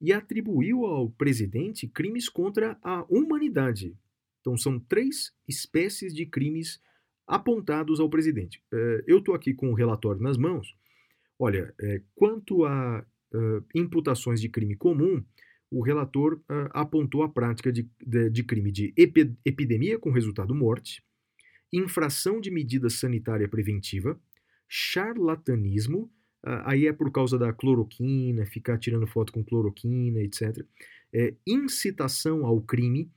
[0.00, 3.96] e atribuiu ao presidente crimes contra a humanidade.
[4.40, 6.80] Então, são três espécies de crimes
[7.26, 8.62] apontados ao presidente.
[8.72, 10.76] É, eu estou aqui com o relatório nas mãos.
[11.38, 13.04] Olha, é, quanto a
[13.74, 15.24] imputações de crime comum,
[15.70, 18.92] o relator apontou a prática de crime de
[19.42, 21.02] epidemia com resultado morte,
[21.72, 24.20] infração de medida sanitária preventiva,
[24.74, 26.10] charlatanismo,
[26.42, 30.64] aí é por causa da cloroquina, ficar tirando foto com cloroquina, etc.
[31.12, 33.10] É, incitação ao crime,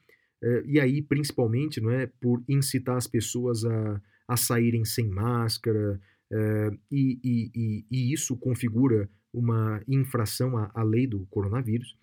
[0.44, 5.98] é, e aí principalmente não é por incitar as pessoas a, a saírem sem máscara,
[6.30, 11.98] é, e, e, e, isso configura uma infração à, à lei do coronavírus.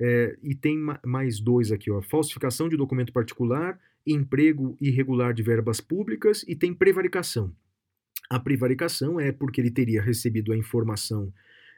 [0.00, 5.80] É, e tem mais dois aqui, ó, falsificação de documento particular, emprego irregular de verbas
[5.80, 7.52] públicas e tem prevaricação.
[8.32, 11.30] A prevaricação é porque ele teria recebido a informação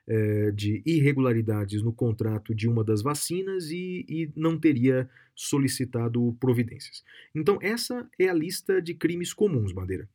[0.07, 7.03] é, de irregularidades no contrato de uma das vacinas e, e, não teria solicitado providências.
[7.35, 10.09] Então, essa é a lista de crimes comuns, Madeira.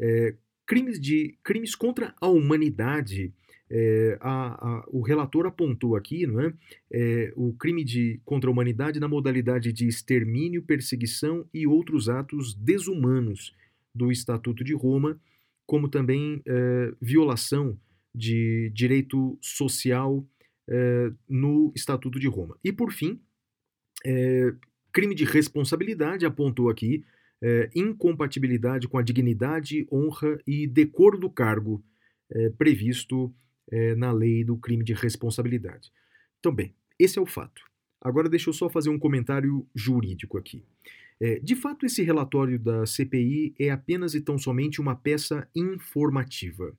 [0.00, 0.34] É,
[0.66, 3.32] crimes, de, crimes contra a humanidade.
[3.70, 6.52] É, a, a, o relator apontou aqui não é,
[6.90, 12.52] é, o crime de, contra a humanidade na modalidade de extermínio, perseguição e outros atos
[12.52, 13.54] desumanos
[13.94, 15.20] do Estatuto de Roma,
[15.68, 17.78] como também é, violação
[18.14, 20.26] de direito social
[20.66, 22.56] é, no Estatuto de Roma.
[22.64, 23.20] E, por fim,
[24.02, 24.54] é,
[24.90, 27.04] crime de responsabilidade, apontou aqui,
[27.72, 31.84] incompatibilidade com a dignidade, honra e decoro do cargo
[32.56, 33.32] previsto
[33.96, 35.92] na lei do crime de responsabilidade.
[36.40, 37.62] Então, bem, esse é o fato.
[38.00, 40.64] Agora deixa eu só fazer um comentário jurídico aqui.
[41.20, 46.76] É, de fato, esse relatório da CPI é apenas e tão somente uma peça informativa.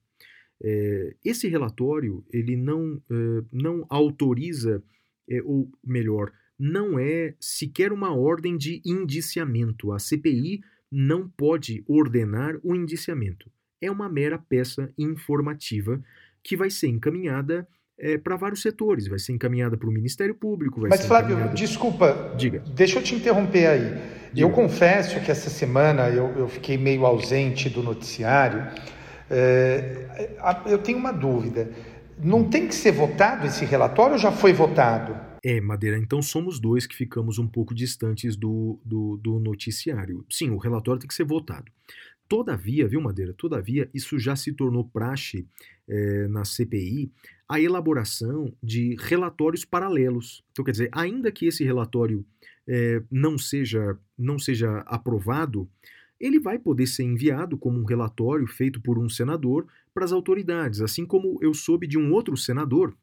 [0.62, 4.84] É, esse relatório ele não, é, não autoriza,
[5.30, 9.92] é, ou melhor, não é sequer uma ordem de indiciamento.
[9.92, 13.52] A CPI não pode ordenar o indiciamento.
[13.82, 16.04] É uma mera peça informativa
[16.44, 17.68] que vai ser encaminhada
[18.00, 19.08] é, para vários setores.
[19.08, 20.82] Vai ser encaminhada para o Ministério Público.
[20.82, 21.56] Mas, Flávio, encaminhada...
[21.56, 22.34] desculpa.
[22.38, 22.64] Diga.
[22.74, 24.20] Deixa eu te interromper aí.
[24.36, 28.68] Eu confesso que essa semana eu, eu fiquei meio ausente do noticiário.
[29.30, 30.30] É,
[30.68, 31.72] eu tenho uma dúvida.
[32.22, 35.30] Não tem que ser votado esse relatório ou já foi votado?
[35.44, 40.26] É, Madeira, então somos dois que ficamos um pouco distantes do, do, do noticiário.
[40.30, 41.72] Sim, o relatório tem que ser votado.
[42.28, 43.34] Todavia, viu, Madeira?
[43.34, 45.48] Todavia, isso já se tornou praxe
[45.90, 47.12] é, na CPI
[47.48, 50.44] a elaboração de relatórios paralelos.
[50.52, 52.24] Então, quer dizer, ainda que esse relatório
[52.68, 55.68] é, não, seja, não seja aprovado,
[56.20, 60.80] ele vai poder ser enviado como um relatório feito por um senador para as autoridades,
[60.82, 62.96] assim como eu soube de um outro senador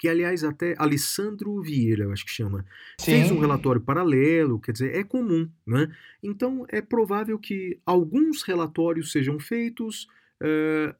[0.00, 2.64] que aliás até Alessandro Vieira, eu acho que chama,
[2.98, 3.12] Sim.
[3.12, 5.94] fez um relatório paralelo, quer dizer, é comum, né?
[6.22, 10.08] Então é provável que alguns relatórios sejam feitos,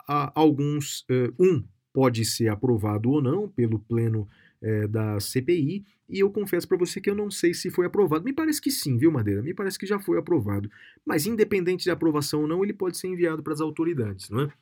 [0.06, 4.28] a- alguns, eh, um pode ser aprovado ou não pelo pleno
[4.62, 8.24] eh, da CPI, e eu confesso para você que eu não sei se foi aprovado.
[8.24, 9.42] Me parece que sim, viu, Madeira?
[9.42, 10.70] Me parece que já foi aprovado.
[11.06, 14.52] Mas independente de aprovação ou não, ele pode ser enviado para as autoridades, não é?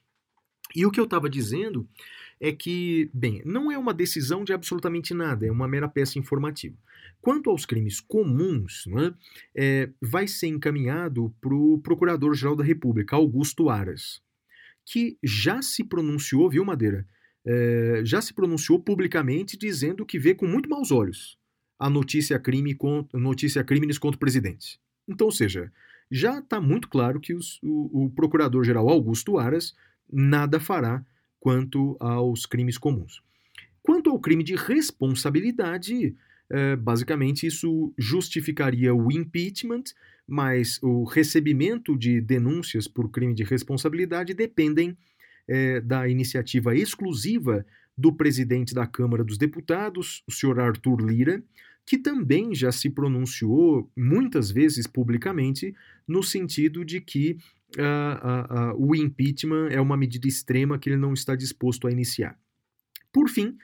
[0.76, 1.88] E o que eu estava dizendo
[2.40, 6.76] é que, bem, não é uma decisão de absolutamente nada, é uma mera peça informativa.
[7.20, 9.14] Quanto aos crimes comuns, não é,
[9.56, 14.20] é, vai ser encaminhado para o Procurador-Geral da República, Augusto Aras,
[14.90, 17.07] que já se pronunciou, viu, Madeira?
[17.46, 21.37] É, já se pronunciou publicamente dizendo que vê com muito maus olhos
[21.79, 24.81] a notícia crime con- notícia crimes contra o presidente.
[25.07, 25.70] Então, ou seja,
[26.11, 29.74] já está muito claro que os- o, o Procurador-Geral Augusto Aras
[30.11, 31.05] nada fará
[31.38, 33.22] quanto aos crimes comuns.
[33.83, 36.14] Quanto ao crime de responsabilidade,
[36.51, 39.85] eh, basicamente isso justificaria o impeachment,
[40.28, 44.96] mas o recebimento de denúncias por crime de responsabilidade dependem
[45.48, 47.64] eh, da iniciativa exclusiva
[47.96, 51.42] do presidente da Câmara dos Deputados, o senhor Arthur Lira,
[51.86, 55.74] que também já se pronunciou muitas vezes publicamente
[56.06, 57.38] no sentido de que
[57.78, 61.90] ah, ah, ah, o impeachment é uma medida extrema que ele não está disposto a
[61.90, 62.38] iniciar.
[63.12, 63.56] Por fim,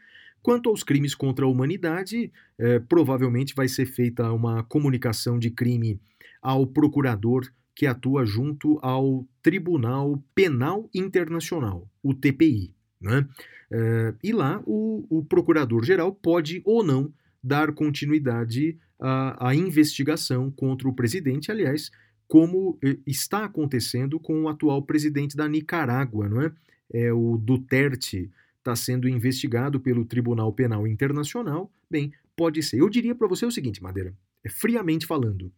[0.43, 6.01] quanto aos crimes contra a humanidade, eh, provavelmente vai ser feita uma comunicação de crime
[6.45, 12.75] ao procurador que atua junto ao Tribunal Penal Internacional, o TPI.
[13.01, 13.27] Né?
[13.73, 20.87] Eh, e lá o, o procurador-geral pode ou não dar continuidade à, à investigação contra
[20.87, 21.91] o presidente, aliás,
[22.29, 26.53] como eh, está acontecendo com o atual presidente da Nicarágua, não é?
[26.93, 31.71] É o Duterte está sendo investigado pelo Tribunal Penal Internacional.
[31.91, 32.81] Bem, pode ser.
[32.81, 35.51] Eu diria para você o seguinte, Madeira, é, friamente falando,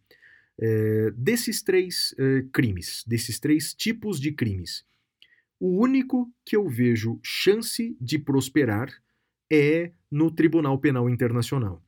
[0.59, 4.85] é, desses três é, crimes, desses três tipos de crimes,
[5.59, 8.89] o único que eu vejo chance de prosperar
[9.51, 11.81] é no Tribunal Penal Internacional.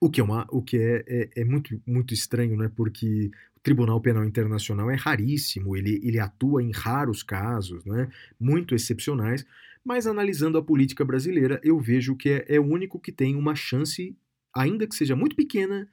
[0.00, 2.70] O que é, uma, o que é, é, é muito, muito estranho, né?
[2.74, 8.08] Porque o Tribunal Penal Internacional é raríssimo, ele, ele atua em raros casos, né?
[8.38, 9.44] muito excepcionais,
[9.84, 13.54] mas analisando a política brasileira, eu vejo que é, é o único que tem uma
[13.54, 14.16] chance,
[14.54, 15.88] ainda que seja muito pequena,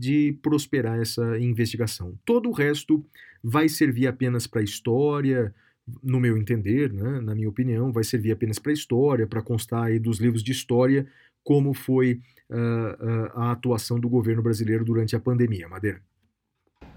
[0.00, 2.18] de prosperar essa investigação.
[2.24, 3.04] Todo o resto
[3.44, 5.54] vai servir apenas para a história,
[6.02, 9.84] no meu entender, né, na minha opinião, vai servir apenas para a história, para constar
[9.84, 11.06] aí dos livros de história
[11.44, 15.68] como foi uh, uh, a atuação do governo brasileiro durante a pandemia.
[15.68, 16.00] Madeira.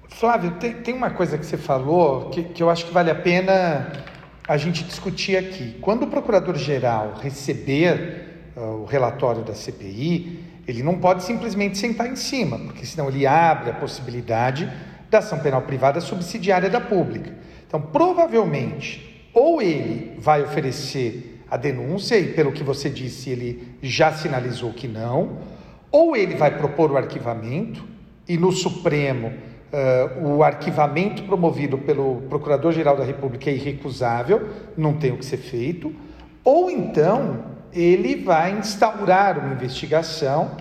[0.10, 3.16] Flávio, tem, tem uma coisa que você falou que, que eu acho que vale a
[3.16, 3.92] pena
[4.48, 5.78] a gente discutir aqui.
[5.82, 12.16] Quando o procurador-geral receber uh, o relatório da CPI, ele não pode simplesmente sentar em
[12.16, 14.72] cima, porque senão ele abre a possibilidade
[15.10, 17.34] da ação penal privada subsidiária da pública.
[17.68, 24.12] Então, provavelmente, ou ele vai oferecer a denúncia, e pelo que você disse, ele já
[24.12, 25.38] sinalizou que não,
[25.92, 27.84] ou ele vai propor o arquivamento,
[28.28, 29.28] e no Supremo
[29.74, 35.38] uh, o arquivamento promovido pelo Procurador-Geral da República é irrecusável, não tem o que ser
[35.38, 35.94] feito,
[36.44, 40.58] ou então ele vai instaurar uma investigação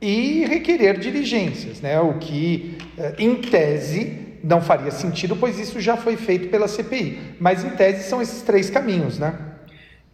[0.00, 2.00] e requerer diligências, né?
[2.00, 7.36] o que, uh, em tese, não faria sentido, pois isso já foi feito pela CPI.
[7.38, 9.38] Mas, em tese, são esses três caminhos, né?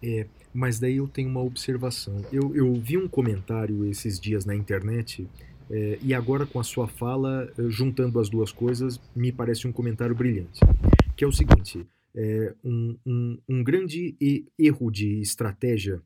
[0.02, 2.24] É, mas daí eu tenho uma observação.
[2.32, 5.28] Eu, eu vi um comentário esses dias na internet
[5.70, 10.14] é, e agora com a sua fala, juntando as duas coisas, me parece um comentário
[10.14, 10.60] brilhante.
[11.16, 14.16] Que é o seguinte: é, um, um, um grande
[14.58, 16.00] erro de estratégia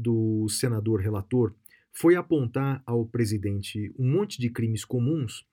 [0.00, 1.54] do senador relator
[1.92, 5.44] foi apontar ao presidente um monte de crimes comuns,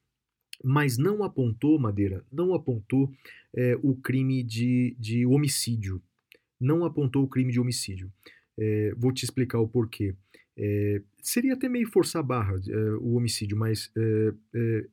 [0.64, 3.12] mas não apontou, Madeira, não apontou
[3.56, 6.02] é, o crime de, de homicídio.
[6.60, 8.12] Não apontou o crime de homicídio.
[8.58, 10.16] É, vou te explicar o porquê.
[10.58, 12.56] É, seria até meio forçar a barra
[13.00, 13.92] o homicídio, mas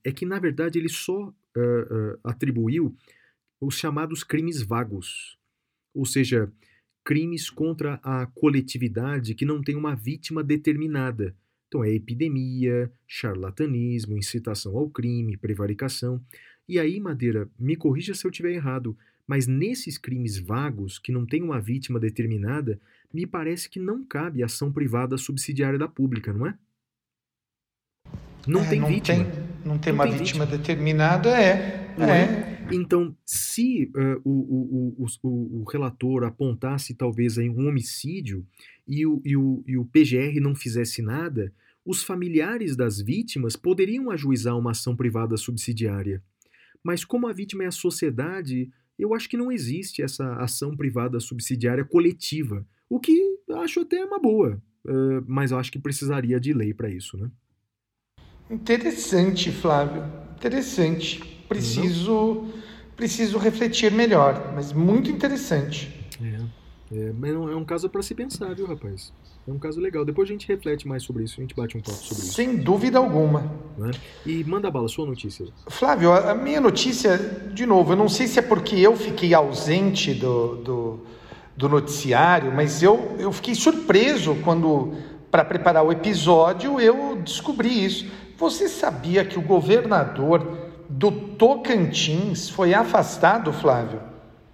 [0.03, 1.33] é, que na verdade ele só
[2.23, 2.95] atribuiu
[3.61, 5.39] os chamados crimes vagos,
[5.95, 6.53] ou seja,
[7.05, 11.37] crimes contra a coletividade que não tem uma vítima determinada.
[11.69, 16.21] Então é epidemia, charlatanismo, incitação ao crime, prevaricação.
[16.69, 18.97] E aí, Madeira, me corrija se eu estiver errado,
[19.27, 22.81] mas nesses crimes vagos, que não tem uma vítima determinada,
[23.13, 26.57] me parece que não cabe ação privada subsidiária da pública, não é?
[28.47, 29.25] Não é, tem não vítima.
[29.25, 29.33] Tem,
[29.65, 31.95] não tem não uma tem vítima, vítima, determinada, é.
[31.99, 32.23] Não é.
[32.23, 32.54] é?
[32.73, 38.47] Então, se uh, o, o, o, o, relator apontasse talvez aí um homicídio
[38.87, 41.53] e o, e, o, e o PGR não fizesse nada,
[41.85, 46.23] os familiares das vítimas poderiam ajuizar uma ação privada subsidiária.
[46.83, 51.21] Mas como a vítima é a sociedade, eu acho que não existe essa ação privada
[51.21, 56.73] subsidiária coletiva, o que acho até uma boa, uh, mas acho que precisaria de lei
[56.73, 57.31] para isso, né?
[58.51, 60.03] Interessante, Flávio.
[60.37, 61.34] Interessante.
[61.49, 62.47] Preciso,
[62.97, 65.93] preciso refletir melhor, mas muito interessante.
[66.23, 69.13] É, é mas é um caso para se pensar, viu, rapaz?
[69.47, 70.07] É um caso legal.
[70.07, 72.33] Depois a gente reflete mais sobre isso, a gente bate um papo sobre isso.
[72.33, 73.53] Sem dúvida alguma.
[73.77, 73.91] Né?
[74.25, 75.47] E manda bala, sua notícia.
[75.69, 77.19] Flávio, a minha notícia,
[77.53, 81.01] de novo, eu não sei se é porque eu fiquei ausente do, do,
[81.55, 84.95] do noticiário, mas eu, eu fiquei surpreso quando,
[85.31, 88.07] para preparar o episódio, eu descobri isso.
[88.39, 94.01] Você sabia que o governador do Tocantins foi afastado, Flávio?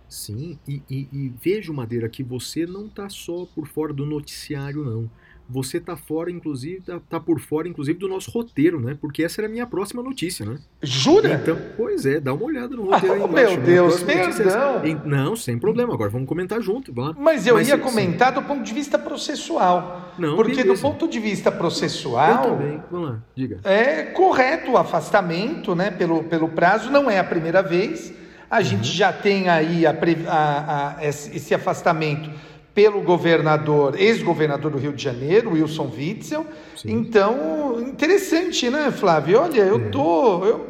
[0.09, 4.85] Sim, e, e, e veja, Madeira, que você não está só por fora do noticiário,
[4.85, 5.11] não.
[5.51, 8.97] Você está fora, inclusive, tá, tá, por fora, inclusive, do nosso roteiro, né?
[9.01, 10.59] Porque essa era a minha próxima notícia, né?
[10.81, 11.35] Jura?
[11.35, 13.51] Então, pois é, dá uma olhada no roteiro aí embaixo.
[13.51, 13.67] Meu né?
[13.67, 14.83] Deus, é perdão!
[14.85, 15.09] É...
[15.09, 16.93] Não, sem problema, agora vamos comentar junto.
[16.93, 20.15] Vamos Mas eu Mas, ia comentar do ponto de vista processual.
[20.19, 20.75] Não, porque beleza.
[20.75, 22.45] do ponto de vista processual.
[22.45, 23.59] Eu também, vamos lá, diga.
[23.65, 25.91] É correto o afastamento, né?
[25.91, 28.13] Pelo, pelo prazo, não é a primeira vez.
[28.49, 29.97] A gente já tem aí a,
[30.27, 32.31] a, a, esse afastamento
[32.75, 36.47] pelo governador, ex-governador do Rio de Janeiro, Wilson Witzel.
[36.77, 36.93] Sim.
[36.93, 39.41] Então, interessante, né, Flávio?
[39.41, 39.89] Olha, eu é.
[39.91, 40.67] tô, eu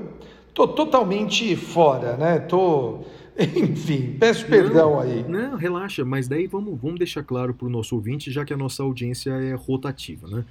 [0.55, 2.39] tô totalmente fora, né?
[2.39, 3.01] Tô,
[3.39, 5.25] enfim, peço perdão não, aí.
[5.29, 8.57] Não, relaxa, mas daí vamos, vamos deixar claro para o nosso ouvinte, já que a
[8.57, 10.45] nossa audiência é rotativa, né?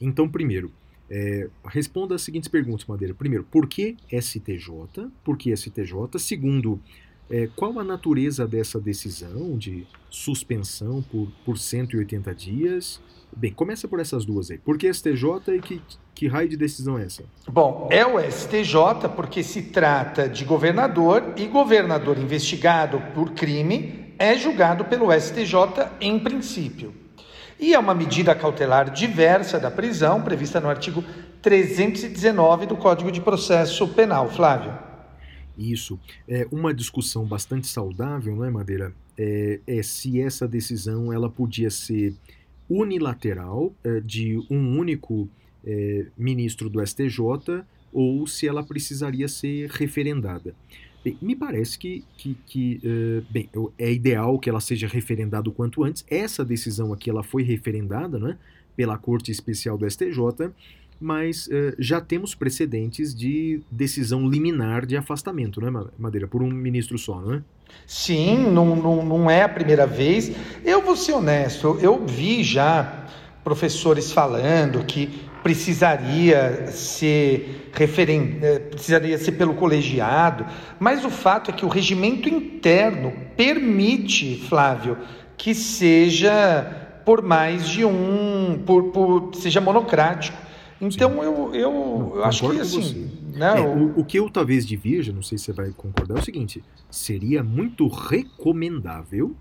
[0.00, 0.72] Então, primeiro,
[1.08, 3.14] é, responda as seguintes perguntas, Madeira.
[3.14, 5.10] Primeiro, por que STJ?
[5.22, 6.18] Por que STJ?
[6.18, 6.80] Segundo,
[7.30, 13.00] é, qual a natureza dessa decisão de suspensão por, por 180 dias?
[13.36, 14.58] Bem, começa por essas duas aí.
[14.58, 15.82] Por que STJ e que,
[16.14, 17.24] que raio de decisão é essa?
[17.48, 24.36] Bom, é o STJ porque se trata de governador e governador investigado por crime é
[24.36, 26.94] julgado pelo STJ em princípio.
[27.58, 31.02] E é uma medida cautelar diversa da prisão, prevista no artigo
[31.42, 34.28] 319 do Código de Processo Penal.
[34.28, 34.93] Flávio.
[35.56, 35.98] Isso.
[36.28, 38.92] É uma discussão bastante saudável, não é, Madeira?
[39.16, 42.14] É, é se essa decisão ela podia ser
[42.68, 45.28] unilateral é, de um único
[45.64, 50.54] é, ministro do STJ ou se ela precisaria ser referendada.
[51.04, 53.48] Bem, me parece que, que, que uh, bem,
[53.78, 56.02] é ideal que ela seja referendada o quanto antes.
[56.08, 58.38] Essa decisão aqui ela foi referendada né,
[58.74, 60.50] pela Corte Especial do STJ,
[61.00, 66.26] mas uh, já temos precedentes de decisão liminar de afastamento, né, Madeira?
[66.26, 67.42] Por um ministro só, não é?
[67.86, 70.32] Sim, não, não, não é a primeira vez.
[70.64, 73.06] Eu vou ser honesto, eu vi já
[73.42, 75.06] professores falando que
[75.42, 78.38] precisaria ser referen...
[78.40, 80.46] Eh, precisaria ser pelo colegiado,
[80.80, 84.96] mas o fato é que o regimento interno permite, Flávio,
[85.36, 90.43] que seja por mais de um, por, por seja monocrático.
[90.88, 93.10] Então eu, eu, não, eu acho que assim.
[93.32, 96.20] Né, é, o, o que eu talvez divirja, não sei se você vai concordar, é
[96.20, 99.34] o seguinte: seria muito recomendável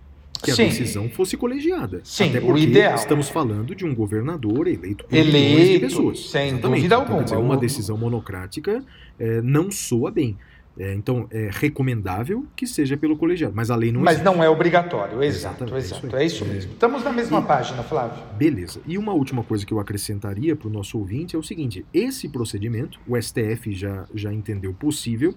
[0.43, 0.65] que a Sim.
[0.65, 2.01] decisão fosse colegiada.
[2.03, 2.95] Sim, Até porque o ideal.
[2.95, 6.29] estamos falando de um governador eleito por eleito, milhões de pessoas.
[6.29, 6.61] Sem Exatamente.
[6.81, 7.23] dúvida então, alguma.
[7.23, 8.83] Dizer, uma decisão monocrática
[9.17, 10.37] é, não soa bem.
[10.77, 14.25] É, então, é recomendável que seja pelo colegiado, mas a lei não Mas existe.
[14.25, 16.15] não é obrigatório, exato, Exatamente, exato.
[16.15, 16.73] É isso, é isso mesmo.
[16.73, 18.23] Estamos na mesma e, página, Flávio.
[18.35, 18.81] Beleza.
[18.87, 22.27] E uma última coisa que eu acrescentaria para o nosso ouvinte é o seguinte: esse
[22.27, 25.35] procedimento, o STF já, já entendeu possível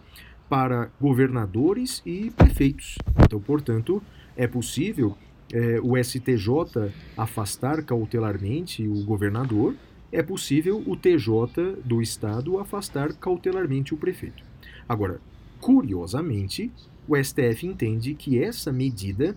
[0.49, 2.97] para governadores e prefeitos.
[3.23, 4.03] Então, portanto,
[4.37, 5.17] é possível
[5.53, 9.75] é, o STJ afastar cautelarmente o governador,
[10.11, 14.43] é possível o TJ do Estado afastar cautelarmente o prefeito.
[14.89, 15.21] Agora,
[15.61, 16.71] curiosamente,
[17.09, 19.37] o STF entende que essa medida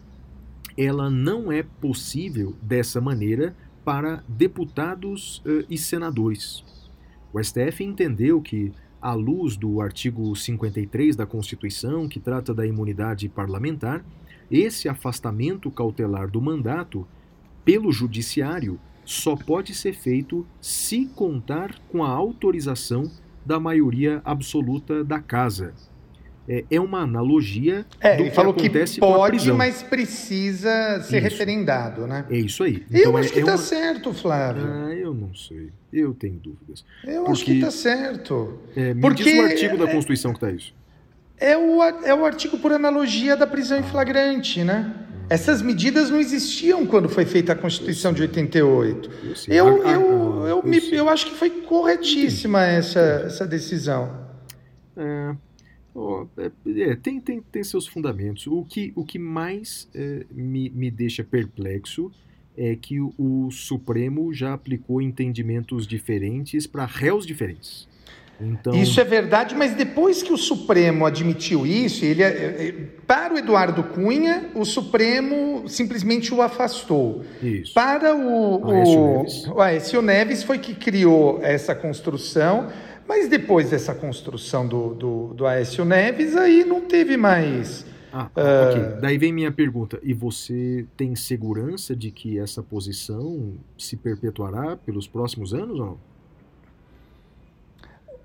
[0.77, 6.63] ela não é possível dessa maneira para deputados uh, e senadores.
[7.33, 8.71] O STF entendeu que,
[9.01, 14.03] à luz do artigo 53 da Constituição, que trata da imunidade parlamentar,
[14.49, 17.07] esse afastamento cautelar do mandato
[17.63, 23.11] pelo judiciário só pode ser feito se contar com a autorização
[23.49, 25.73] da maioria absoluta da casa.
[26.47, 31.23] É, é uma analogia é, do que falou acontece que pode, mas precisa ser Isso.
[31.23, 32.25] referendado, né?
[32.29, 32.85] É isso aí.
[32.91, 33.57] Eu então, acho é, que está uma...
[33.57, 34.63] certo, Flávio.
[34.65, 35.69] Ah, eu não sei.
[35.91, 36.85] Eu tenho dúvidas.
[37.03, 38.59] Eu Porque, acho que está certo.
[38.75, 40.73] É, me Porque diz o artigo da Constituição que está isso.
[41.39, 44.93] é o, é o artigo por analogia da prisão em flagrante, né?
[45.29, 49.09] Essas medidas não existiam quando foi feita a Constituição de 88.
[49.47, 54.27] Eu Ah, ah, eu, ah, eu, me- eu acho que foi corretíssima essa, essa decisão.
[54.97, 55.35] É,
[56.37, 58.47] é, é, tem, tem, tem seus fundamentos.
[58.47, 62.11] O que, o que mais é, me, me deixa perplexo
[62.57, 67.87] é que o, o Supremo já aplicou entendimentos diferentes para réus diferentes.
[68.41, 72.71] Então, Isso é verdade, mas depois que o Supremo admitiu isso, ele, é- é-
[73.05, 77.23] para o Eduardo Cunha, o Supremo simplesmente o afastou.
[77.43, 77.73] isso.
[77.73, 79.47] Para o, Aécio o, Neves.
[79.47, 82.69] o Aécio Neves foi que criou essa construção,
[83.07, 87.85] mas depois dessa construção do, do, do Aécio Neves, aí não teve mais.
[88.11, 88.81] Ah, ok.
[89.01, 89.99] Daí vem minha pergunta.
[90.01, 95.97] E você tem segurança de que essa posição se perpetuará pelos próximos anos ou não?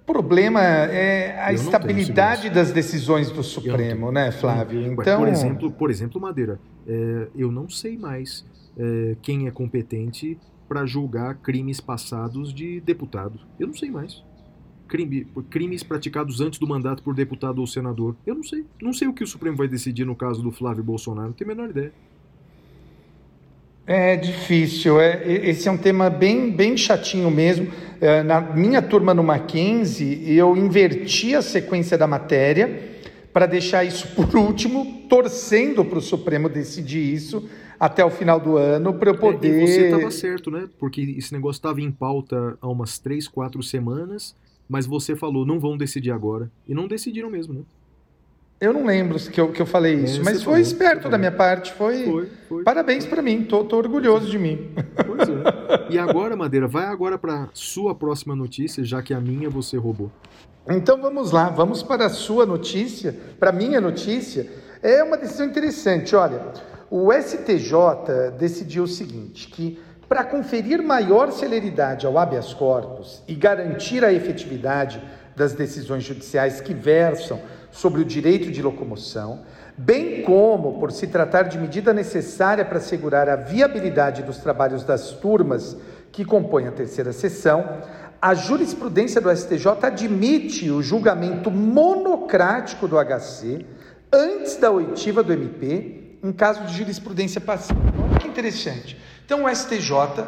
[0.07, 4.81] Problema é a Eu estabilidade das decisões do Supremo, né, Flávio?
[4.83, 8.45] Então, por exemplo, por exemplo, Madeira, é, eu não sei mais
[8.79, 10.39] é, quem é competente
[10.69, 13.41] para julgar crimes passados de deputado.
[13.59, 14.23] Eu não sei mais.
[14.87, 18.15] Crime- crimes praticados antes do mandato por deputado ou senador.
[18.27, 18.67] Eu não sei.
[18.83, 21.29] Não sei o que o Supremo vai decidir no caso do Flávio Bolsonaro.
[21.29, 21.93] Não tenho a menor ideia.
[23.87, 27.71] É difícil, é, esse é um tema bem, bem chatinho mesmo.
[28.01, 32.93] É, na minha turma no Mackenzie, eu inverti a sequência da matéria
[33.33, 38.57] para deixar isso por último, torcendo para o Supremo decidir isso até o final do
[38.57, 39.63] ano, para eu É, poder.
[39.63, 40.69] E você estava certo, né?
[40.79, 44.37] Porque esse negócio estava em pauta há umas três, quatro semanas,
[44.69, 46.51] mas você falou, não vão decidir agora.
[46.67, 47.61] E não decidiram mesmo, né?
[48.65, 51.19] Eu não lembro que eu, que eu falei isso, É, mas foi falou, esperto da
[51.19, 52.05] minha parte, foi.
[52.05, 52.65] Foi, foi.
[52.65, 54.73] Parabéns para mim, tô, tô orgulhoso de mim.
[55.07, 55.65] Pois é.
[55.93, 60.11] E agora, Madeira, vai agora para sua próxima notícia, já que a minha você roubou.
[60.67, 64.49] Então vamos lá, vamos para a sua notícia, para a minha notícia.
[64.83, 66.17] É uma decisão interessante.
[66.17, 66.41] Olha,
[66.91, 74.03] o STJ decidiu o seguinte: que para conferir maior celeridade ao habeas corpus e garantir
[74.03, 75.03] a efetividade
[75.37, 77.41] das decisões judiciais que versam
[77.75, 79.41] sobre o direito de locomoção,
[79.77, 85.11] bem como por se tratar de medida necessária para assegurar a viabilidade dos trabalhos das
[85.11, 85.77] turmas
[86.13, 87.83] que compõem a terceira sessão,
[88.23, 93.67] a jurisprudência do STJ admite o julgamento monocrático do HC
[94.13, 97.81] antes da oitiva do MP em caso de jurisprudência passiva.
[97.99, 98.97] Olha que interessante.
[99.27, 100.25] Então, o STJ,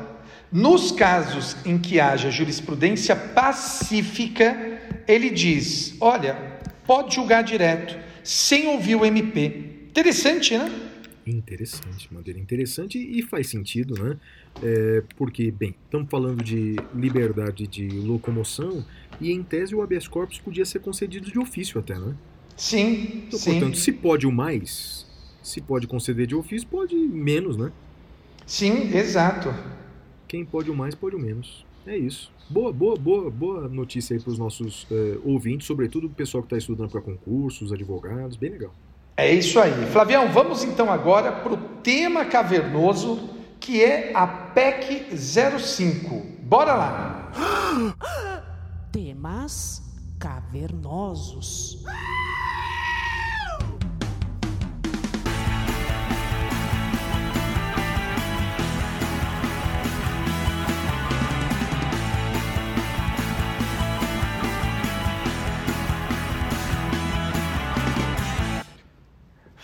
[0.51, 6.56] nos casos em que haja jurisprudência pacífica, ele diz: olha,
[6.87, 9.87] pode julgar direto, sem ouvir o MP.
[9.91, 10.70] Interessante, né?
[11.26, 14.16] Interessante, Madeira, interessante e faz sentido, né?
[14.62, 18.87] É, porque, bem, estamos falando de liberdade de locomoção
[19.20, 22.16] e, em tese, o habeas corpus podia ser concedido de ofício até, né?
[22.57, 23.51] Sim, Então, sim.
[23.51, 25.07] portanto, se pode o mais,
[25.43, 27.72] se pode conceder de ofício, pode menos, né?
[28.47, 29.49] Sim, exato.
[30.28, 31.66] Quem pode o mais, pode o menos.
[31.87, 32.32] É isso.
[32.51, 36.47] Boa, boa, boa, boa notícia aí para os nossos eh, ouvintes, sobretudo o pessoal que
[36.47, 38.72] está estudando para concursos, advogados, bem legal.
[39.16, 39.72] É isso aí.
[39.87, 46.22] Flavião, vamos então agora para o tema cavernoso, que é a PEC 05.
[46.43, 47.32] Bora lá!
[48.93, 49.82] Temas
[50.18, 51.84] cavernosos.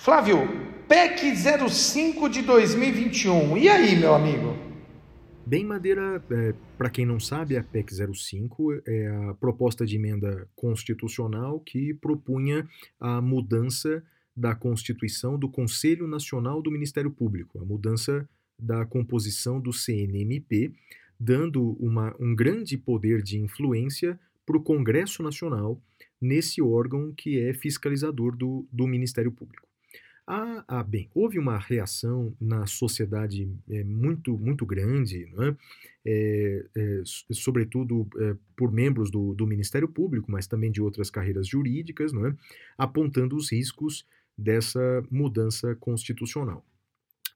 [0.02, 0.38] Flávio,
[0.88, 1.32] PEC
[1.70, 3.56] 05 de 2021.
[3.56, 4.56] E aí, meu amigo?
[5.46, 6.20] Bem, Madeira,
[6.76, 12.68] para quem não sabe, a PEC 05 é a proposta de emenda constitucional que propunha
[12.98, 14.02] a mudança
[14.36, 18.28] da Constituição do Conselho Nacional do Ministério Público, a mudança
[18.58, 20.74] da composição do CNMP,
[21.16, 25.80] dando uma, um grande poder de influência para o Congresso Nacional
[26.20, 29.70] nesse órgão que é fiscalizador do, do Ministério Público.
[30.24, 35.28] Ah, ah, bem, houve uma reação na sociedade é, muito, muito grande,
[36.04, 38.08] é, é, sobretudo
[38.56, 42.36] por membros do, do, Ministério Público, mas também de outras carreiras jurídicas, né?
[42.78, 44.06] apontando os riscos
[44.38, 46.64] dessa mudança constitucional.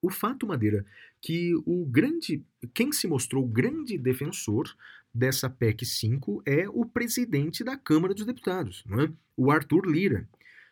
[0.01, 0.87] O fato, Madeira,
[1.21, 4.73] que o grande, quem se mostrou grande defensor
[5.13, 9.13] dessa PEC 5 é o presidente da Câmara dos Deputados, né?
[9.37, 10.29] o Arthur Lira.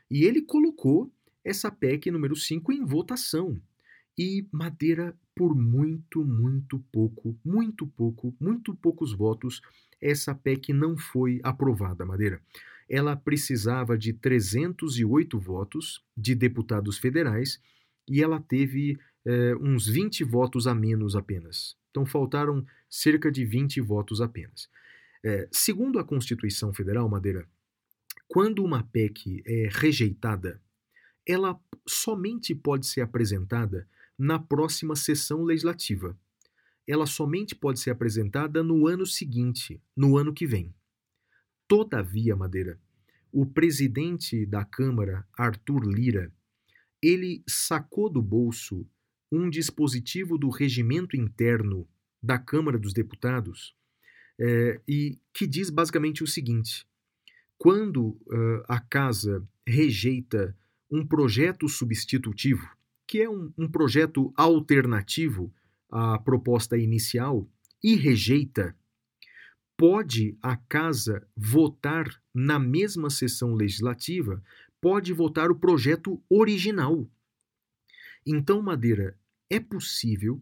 [0.09, 1.11] E ele colocou
[1.45, 3.61] essa PEC número 5 em votação.
[4.17, 9.61] E Madeira, por muito, muito pouco, muito pouco, muito poucos votos,
[10.01, 12.41] essa PEC não foi aprovada, Madeira.
[12.89, 17.59] ela precisava de 308 votos de deputados federais
[18.07, 21.77] e ela teve eh, uns 20 votos a menos apenas.
[21.91, 24.69] Então faltaram cerca de 20 votos apenas.
[25.25, 27.49] Eh, segundo a Constituição Federal, Madeira,
[28.29, 30.61] quando uma PEC é rejeitada,
[31.27, 36.19] ela somente pode ser apresentada na próxima sessão legislativa.
[36.87, 40.75] Ela somente pode ser apresentada no ano seguinte, no ano que vem.
[41.67, 42.79] Todavia, Madeira,
[43.33, 46.33] o presidente da Câmara, Arthur Lira,
[47.03, 48.87] ele sacou do bolso
[49.33, 51.89] um dispositivo do regimento interno
[52.23, 53.75] da Câmara dos Deputados
[54.39, 56.87] é, e que diz basicamente o seguinte:
[57.59, 60.57] quando uh, a casa rejeita
[60.95, 62.71] um projeto substitutivo,
[63.05, 65.53] que é um, um projeto alternativo
[65.91, 67.51] à proposta inicial,
[67.83, 68.77] e rejeita,
[69.77, 74.41] pode a casa votar na mesma sessão legislativa,
[74.81, 77.11] pode votar o projeto original.
[78.25, 79.19] Então, Madeira,
[79.51, 80.41] é possível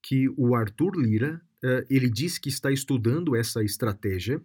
[0.00, 4.40] que o Arthur Lira, uh, ele diz que está estudando essa estratégia,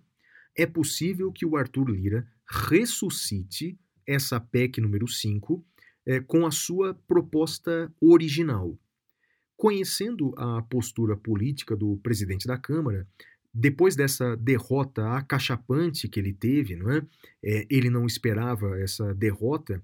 [0.58, 3.78] é possível que o Arthur Lira ressuscite
[4.08, 5.64] essa PEC número 5
[6.06, 8.78] é, com a sua proposta original.
[9.58, 13.08] Conhecendo a postura política do presidente da Câmara,
[13.53, 17.01] depois dessa derrota acachapante que ele teve, não é?
[17.41, 19.82] é ele não esperava essa derrota,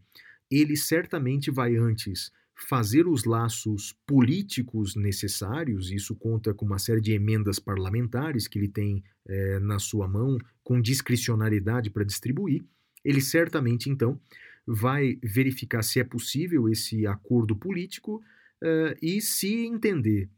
[0.49, 7.13] ele certamente vai antes fazer os laços políticos necessários, isso conta com uma série de
[7.13, 12.63] emendas parlamentares que ele tem é, na sua mão, com discricionariedade para distribuir.
[13.03, 14.19] Ele certamente, então,
[14.65, 18.21] vai verificar se é possível esse acordo político
[18.61, 20.29] uh, e se entender,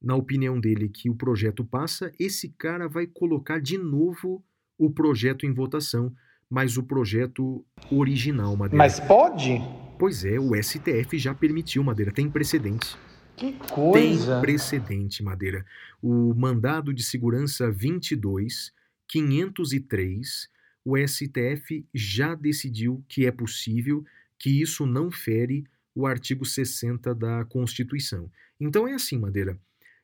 [0.00, 4.44] na opinião dele, que o projeto passa, esse cara vai colocar de novo
[4.78, 6.14] o projeto em votação,
[6.48, 8.78] mas o projeto original, Madeira.
[8.78, 9.60] Mas pode?
[9.98, 12.96] Pois é, o STF já permitiu, Madeira, tem precedente.
[13.36, 14.32] Que coisa!
[14.34, 15.64] Tem precedente, Madeira.
[16.02, 18.72] O mandado de segurança 22,
[19.06, 20.48] 503,
[20.90, 24.04] o STF já decidiu que é possível,
[24.36, 25.64] que isso não fere
[25.94, 28.28] o artigo 60 da Constituição.
[28.58, 29.56] Então é assim, Madeira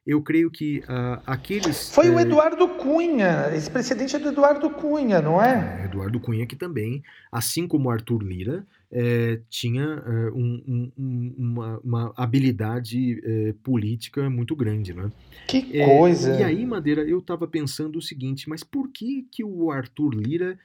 [0.07, 1.91] eu creio que uh, aqueles.
[1.91, 2.11] Foi é...
[2.11, 5.81] o Eduardo Cunha, esse precedente é do Eduardo Cunha, não é?
[5.83, 11.81] é Eduardo Cunha, que também, assim como Arthur Lira, é, tinha é, um, um, uma,
[11.83, 13.21] uma, habilidade
[13.65, 15.11] política muito grande, né?
[15.49, 16.39] Que coisa!
[16.39, 20.57] E aí, Madeira, eu estava pensando o seguinte, mas por que, que o Arthur Lira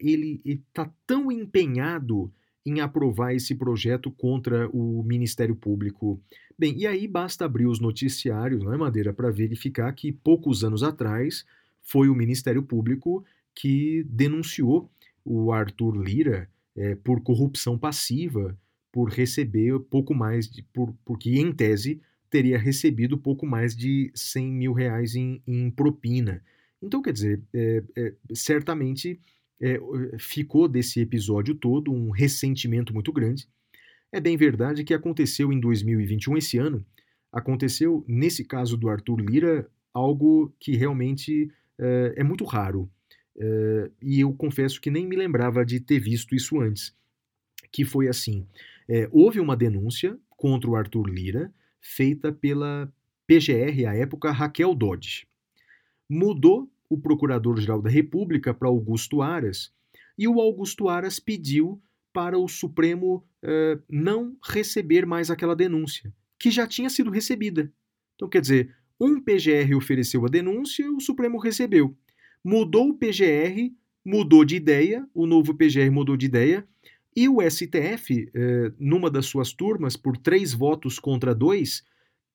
[0.00, 2.32] ele está tão empenhado
[2.64, 6.20] em aprovar esse projeto contra o Ministério Público.
[6.58, 10.82] Bem, e aí basta abrir os noticiários, não é, Madeira, para verificar que poucos anos
[10.82, 11.44] atrás
[11.82, 14.90] foi o Ministério Público que denunciou
[15.24, 18.56] o Arthur Lira é, por corrupção passiva,
[18.92, 24.52] por receber pouco mais, de, por, porque em tese teria recebido pouco mais de 100
[24.52, 26.42] mil reais em, em propina.
[26.82, 29.20] Então, quer dizer, é, é, certamente
[29.60, 29.78] é,
[30.18, 33.46] ficou desse episódio todo um ressentimento muito grande.
[34.12, 36.84] É bem verdade que aconteceu em 2021, esse ano,
[37.32, 42.90] aconteceu, nesse caso do Arthur Lira, algo que realmente é, é muito raro.
[43.38, 46.94] É, e eu confesso que nem me lembrava de ter visto isso antes.
[47.72, 48.46] Que foi assim:
[48.88, 52.92] é, houve uma denúncia contra o Arthur Lira, feita pela
[53.26, 55.26] PGR, à época Raquel Dodge.
[56.08, 59.72] Mudou o Procurador-Geral da República para Augusto Aras,
[60.18, 61.80] e o Augusto Aras pediu
[62.12, 67.72] para o Supremo eh, não receber mais aquela denúncia, que já tinha sido recebida.
[68.16, 71.96] Então, quer dizer, um PGR ofereceu a denúncia, o Supremo recebeu.
[72.44, 73.72] Mudou o PGR,
[74.04, 76.66] mudou de ideia, o novo PGR mudou de ideia,
[77.16, 81.84] e o STF, eh, numa das suas turmas, por três votos contra dois,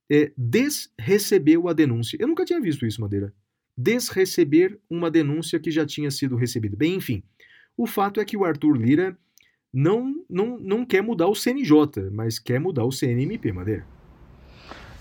[0.10, 2.18] eh, desrecebeu a denúncia.
[2.20, 3.34] Eu nunca tinha visto isso, Madeira
[3.78, 6.76] desreceber uma denúncia que já tinha sido recebida.
[6.78, 7.23] Bem, enfim,
[7.78, 9.17] o fato é que o Arthur Lira
[9.73, 13.86] não, não, não quer mudar o CNJ, mas quer mudar o CNMP, Madeira.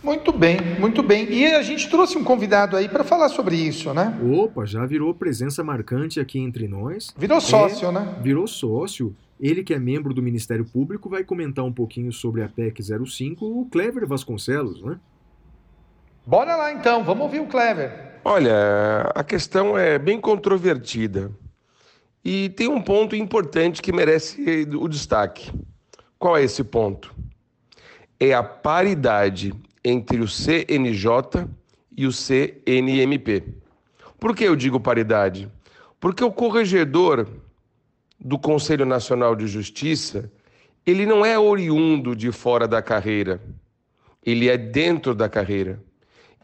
[0.03, 1.33] Muito bem, muito bem.
[1.33, 4.19] E a gente trouxe um convidado aí para falar sobre isso, né?
[4.23, 7.15] Opa, já virou presença marcante aqui entre nós.
[7.17, 8.19] Virou sócio, é, né?
[8.21, 9.17] Virou sócio.
[9.41, 13.47] Ele que é membro do Ministério Público vai comentar um pouquinho sobre a PEC 05,
[13.47, 15.01] o Clever Vasconcelos, né?
[16.27, 18.14] Bora lá então, vamos ouvir o Clever.
[18.27, 21.31] Olha, a questão é bem controvertida
[22.25, 25.53] e tem um ponto importante que merece o destaque.
[26.19, 27.15] Qual é esse ponto?
[28.19, 29.53] É a paridade
[29.85, 31.47] entre o CNJ
[31.95, 33.45] e o CNMP.
[34.19, 35.47] Por que eu digo paridade?
[36.01, 37.29] Porque o corregedor
[38.19, 40.33] do Conselho Nacional de Justiça,
[40.87, 43.39] ele não é oriundo de fora da carreira,
[44.25, 45.79] ele é dentro da carreira.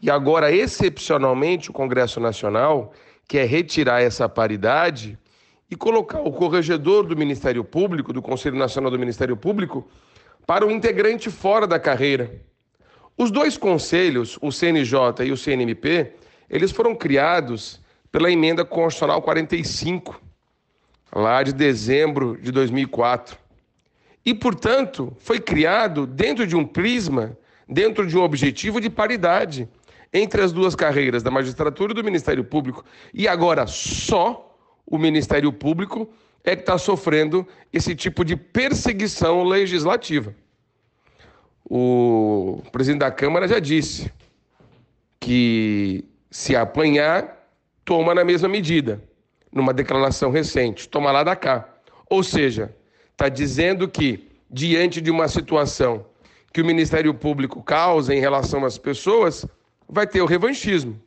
[0.01, 2.91] E agora, excepcionalmente, o Congresso Nacional
[3.27, 5.17] quer retirar essa paridade
[5.69, 9.87] e colocar o corregedor do Ministério Público, do Conselho Nacional do Ministério Público,
[10.47, 12.41] para o integrante fora da carreira.
[13.15, 16.13] Os dois conselhos, o CNJ e o CNMP,
[16.49, 17.79] eles foram criados
[18.11, 20.19] pela emenda constitucional 45,
[21.15, 23.37] lá de dezembro de 2004.
[24.25, 27.37] E, portanto, foi criado dentro de um prisma,
[27.69, 29.69] dentro de um objetivo de paridade
[30.13, 32.83] entre as duas carreiras, da magistratura e do Ministério Público.
[33.13, 36.09] E agora só o Ministério Público
[36.43, 40.35] é que está sofrendo esse tipo de perseguição legislativa.
[41.63, 44.11] O presidente da Câmara já disse
[45.19, 47.47] que se apanhar,
[47.85, 49.01] toma na mesma medida,
[49.51, 51.67] numa declaração recente, toma lá da cá.
[52.09, 52.75] Ou seja,
[53.11, 56.05] está dizendo que, diante de uma situação
[56.51, 59.45] que o Ministério Público causa em relação às pessoas,
[59.91, 60.99] vai ter o revanchismo.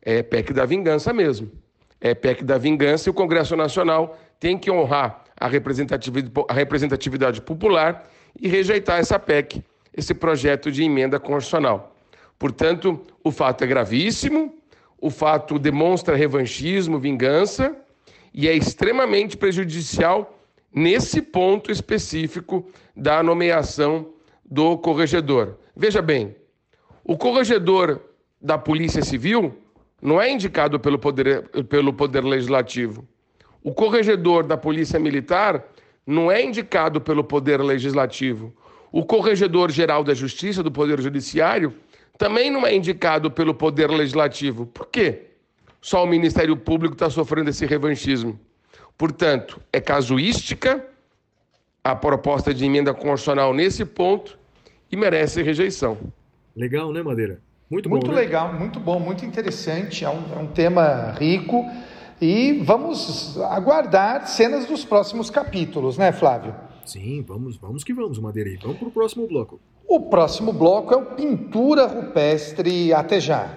[0.00, 1.52] É PEC da vingança mesmo.
[2.00, 7.42] É PEC da vingança e o Congresso Nacional tem que honrar a representatividade, a representatividade
[7.42, 8.08] popular
[8.40, 9.62] e rejeitar essa PEC
[9.94, 11.94] esse projeto de emenda constitucional.
[12.38, 14.54] Portanto, o fato é gravíssimo,
[14.98, 17.76] o fato demonstra revanchismo, vingança,
[18.32, 20.38] e é extremamente prejudicial
[20.72, 24.12] nesse ponto específico da nomeação
[24.44, 25.58] do corregedor.
[25.76, 26.36] Veja bem,
[27.04, 28.00] o corregedor
[28.40, 29.54] da Polícia Civil
[30.00, 33.06] não é indicado pelo Poder, pelo poder Legislativo.
[33.62, 35.62] O corregedor da Polícia Militar
[36.06, 38.54] não é indicado pelo Poder Legislativo.
[38.90, 41.74] O Corregedor-Geral da Justiça do Poder Judiciário
[42.18, 44.66] também não é indicado pelo Poder Legislativo.
[44.66, 45.26] Por quê?
[45.80, 48.38] Só o Ministério Público está sofrendo esse revanchismo.
[48.96, 50.84] Portanto, é casuística
[51.82, 54.38] a proposta de emenda constitucional nesse ponto
[54.90, 55.96] e merece rejeição.
[56.54, 57.40] Legal, né, Madeira?
[57.70, 57.96] Muito bom.
[57.96, 58.16] Muito né?
[58.16, 60.04] legal, muito bom, muito interessante.
[60.04, 61.64] É um, é um tema rico.
[62.20, 66.54] E vamos aguardar cenas dos próximos capítulos, né, Flávio?
[66.84, 68.50] Sim, vamos, vamos que vamos, Madeira.
[68.60, 69.60] Vamos para o próximo bloco.
[69.86, 72.92] O próximo bloco é o Pintura Rupestre.
[72.92, 73.48] Até já.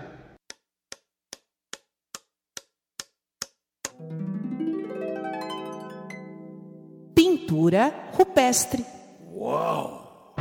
[7.16, 8.86] Pintura rupestre.
[9.36, 10.34] Uau!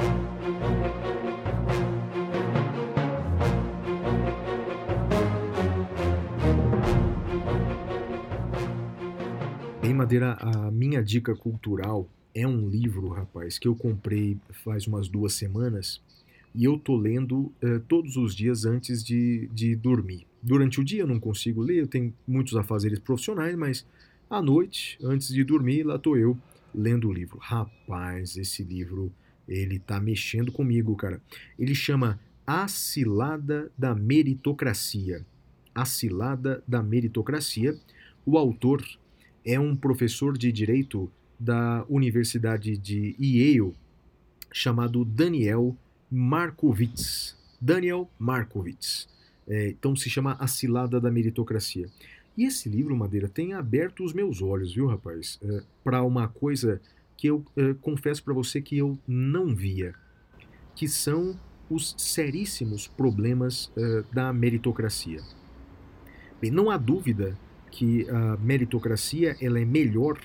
[9.93, 15.07] Bem, Madeira, a minha dica cultural é um livro, rapaz, que eu comprei faz umas
[15.07, 16.01] duas semanas
[16.55, 20.27] e eu tô lendo uh, todos os dias antes de, de dormir.
[20.43, 23.87] Durante o dia eu não consigo ler, eu tenho muitos afazeres profissionais, mas
[24.31, 26.39] à noite, antes de dormir, lá tô eu
[26.75, 27.37] lendo o livro.
[27.39, 29.13] Rapaz, esse livro,
[29.47, 31.21] ele tá mexendo comigo, cara.
[31.59, 35.27] Ele chama A Cilada da Meritocracia.
[35.75, 37.79] A Cilada da Meritocracia.
[38.25, 38.83] O autor
[39.45, 43.75] é um professor de direito da Universidade de Yale
[44.53, 45.77] chamado Daniel
[46.11, 47.37] Markovits.
[47.61, 49.09] Daniel Markovits.
[49.47, 51.89] É, então se chama A Cilada da Meritocracia.
[52.37, 55.39] E esse livro, Madeira, tem aberto os meus olhos, viu, rapaz?
[55.43, 56.81] É, para uma coisa
[57.17, 59.95] que eu é, confesso para você que eu não via,
[60.75, 61.39] que são
[61.69, 65.21] os seríssimos problemas é, da meritocracia.
[66.41, 67.39] Bem, não há dúvida
[67.73, 70.19] que a meritocracia ela é melhor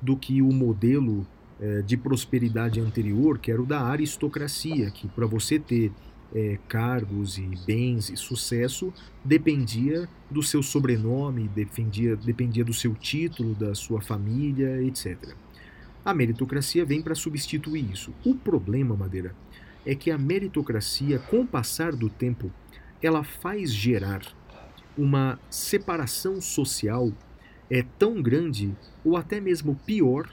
[0.00, 1.26] do que o modelo
[1.60, 5.92] é, de prosperidade anterior, que era o da aristocracia, que para você ter
[6.34, 8.92] é, cargos e bens e sucesso
[9.24, 15.34] dependia do seu sobrenome, dependia, dependia do seu título, da sua família, etc.
[16.04, 18.12] A meritocracia vem para substituir isso.
[18.24, 19.34] O problema, Madeira,
[19.84, 22.50] é que a meritocracia, com o passar do tempo,
[23.02, 24.22] ela faz gerar
[24.96, 27.12] uma separação social
[27.70, 28.74] é tão grande
[29.04, 30.28] ou até mesmo pior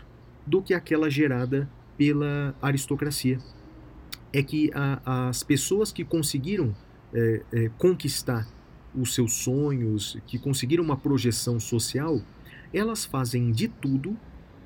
[0.45, 3.39] do que aquela gerada pela aristocracia.
[4.32, 6.76] É que a, as pessoas que conseguiram
[7.14, 8.47] é, é, conquistar
[8.93, 12.22] os seus sonhos, que conseguiram uma projeção social,
[12.74, 14.18] elas fazem de tudo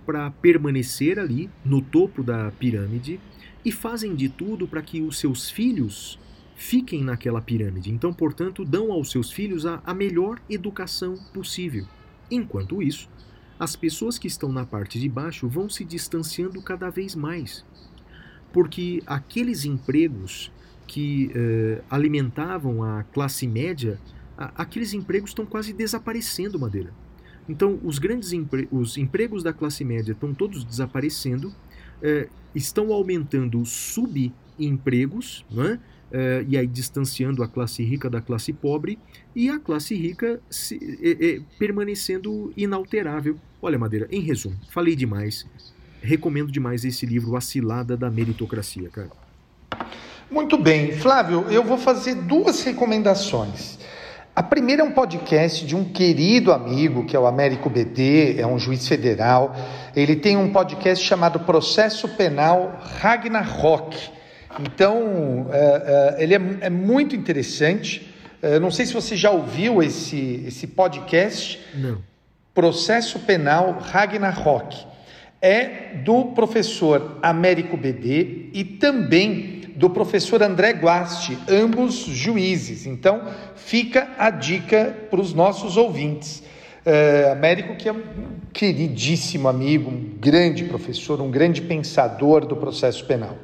[0.06, 3.20] para permanecer ali no topo da pirâmide
[3.64, 6.20] e fazem de tudo para que os seus filhos
[6.56, 7.91] fiquem naquela pirâmide.
[7.91, 11.86] Então, portanto, dão aos seus filhos a, a melhor educação possível.
[12.30, 13.10] Enquanto isso,
[13.60, 17.66] as pessoas que estão na parte de baixo vão se distanciando cada vez mais,
[18.51, 20.51] porque aqueles empregos
[20.88, 23.99] que eh, alimentavam a classe média,
[24.38, 26.93] a, aqueles empregos estão quase desaparecendo, Madeira.
[27.47, 31.54] Então, os grandes empre os empregos da classe média estão todos desaparecendo,
[32.01, 35.80] é, estão aumentando os subempregos, né?
[36.14, 38.99] É, e aí distanciando a classe rica da classe pobre,
[39.36, 43.36] e a classe rica se, permanecendo inalterável.
[43.59, 45.47] Olha, Madeira, em resumo, falei demais,
[46.01, 49.09] recomendo demais esse livro, A Cilada da Meritocracia, cara.
[50.30, 53.80] Muito bem, Flávio, eu vou fazer duas recomendações.
[54.36, 58.47] A primeira é um podcast de um querido amigo, que é o Américo BD, é
[58.47, 59.55] um juiz federal.
[59.95, 63.95] Ele tem um podcast chamado Processo Penal Ragnarok.
[64.60, 68.14] Então, é, é, ele é, é, muito interessante.
[68.41, 71.60] É, não sei se você já ouviu esse, esse podcast.
[71.76, 72.01] Não.
[72.54, 74.86] Processo Penal Ragnarok.
[75.41, 82.86] É do professor Américo BD e também do professor André Guasti, ambos juízes.
[82.86, 86.43] Então, fica a dica para os nossos ouvintes.
[86.86, 88.04] É, Américo, que é um
[88.54, 93.38] queridíssimo amigo, um grande professor, um grande pensador do processo penal.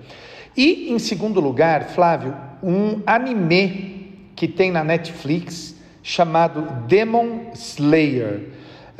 [0.59, 8.49] E, em segundo lugar, Flávio, um anime que tem na Netflix chamado Demon Slayer.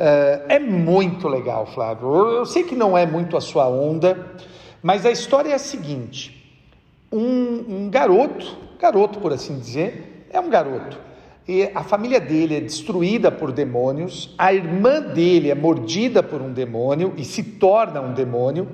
[0.00, 2.14] Uh, é muito legal, Flávio.
[2.14, 4.38] Eu, sei que não é muito a sua onda,
[4.82, 6.50] mas a história é a seguinte:
[7.12, 10.98] um, um garoto, garoto por assim dizer, é um garoto.
[11.46, 16.54] E a família dele é destruída por demônios, a irmã dele é mordida por um
[16.54, 18.66] demônio e se torna um demônio,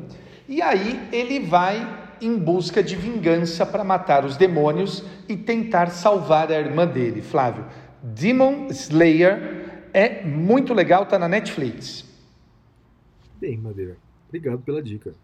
[0.49, 6.51] e aí ele vai em busca de vingança para matar os demônios e tentar salvar
[6.51, 7.65] a irmã dele, Flávio.
[8.03, 12.05] Demon Slayer é muito legal, tá na Netflix.
[13.41, 13.97] Bem, Madeira.
[14.29, 15.15] Obrigado pela dica.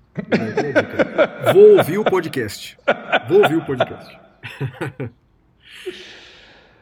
[1.53, 2.79] Vou ouvir o podcast.
[3.29, 4.19] Vou ouvir o podcast.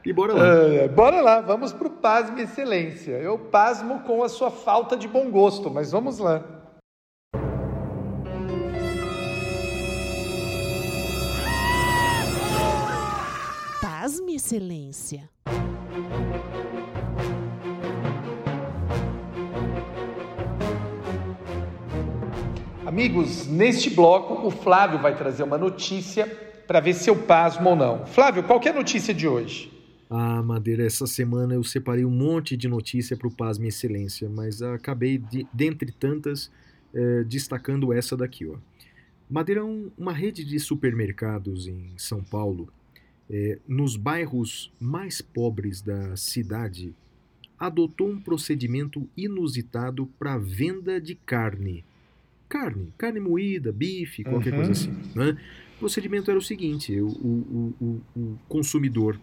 [0.04, 0.84] e bora lá.
[0.84, 3.12] Uh, bora lá, vamos pro Pasme Excelência.
[3.12, 6.59] Eu pasmo com a sua falta de bom gosto, mas vamos lá.
[14.10, 15.30] Pasme Excelência.
[22.84, 26.26] Amigos, neste bloco o Flávio vai trazer uma notícia
[26.66, 28.04] para ver se eu pasmo ou não.
[28.04, 29.72] Flávio, qual é a notícia de hoje?
[30.10, 34.60] Ah, Madeira, essa semana eu separei um monte de notícia para o Pasme Excelência, mas
[34.60, 36.50] acabei, de, dentre tantas,
[36.92, 38.44] eh, destacando essa daqui.
[38.44, 38.56] Ó.
[39.30, 42.72] Madeira é um, uma rede de supermercados em São Paulo,
[43.30, 46.94] eh, nos bairros mais pobres da cidade,
[47.58, 51.84] adotou um procedimento inusitado para venda de carne
[52.50, 54.56] carne, carne moída, bife, qualquer uhum.
[54.56, 54.92] coisa assim.
[55.14, 55.38] Né?
[55.76, 59.18] O procedimento era o seguinte: o, o, o, o consumidor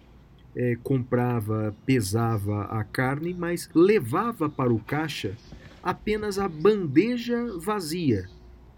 [0.55, 5.35] é, comprava, pesava a carne, mas levava para o caixa
[5.83, 8.27] apenas a bandeja vazia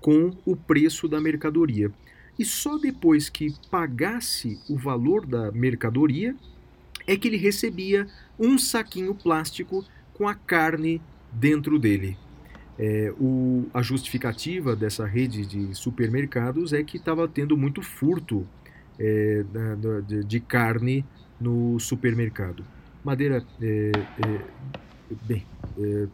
[0.01, 1.91] com o preço da mercadoria.
[2.39, 6.33] E só depois que pagasse o valor da mercadoria
[7.05, 8.07] é que ele recebia
[8.39, 11.01] um saquinho plástico com a carne
[11.33, 12.17] dentro dele.
[12.77, 18.47] É, o, a justificativa dessa rede de supermercados é que estava tendo muito furto
[18.97, 19.43] é,
[20.07, 21.03] de, de, carne
[21.41, 22.63] no supermercado.
[23.03, 25.45] Madeira, é, é bem,
[25.77, 26.07] é,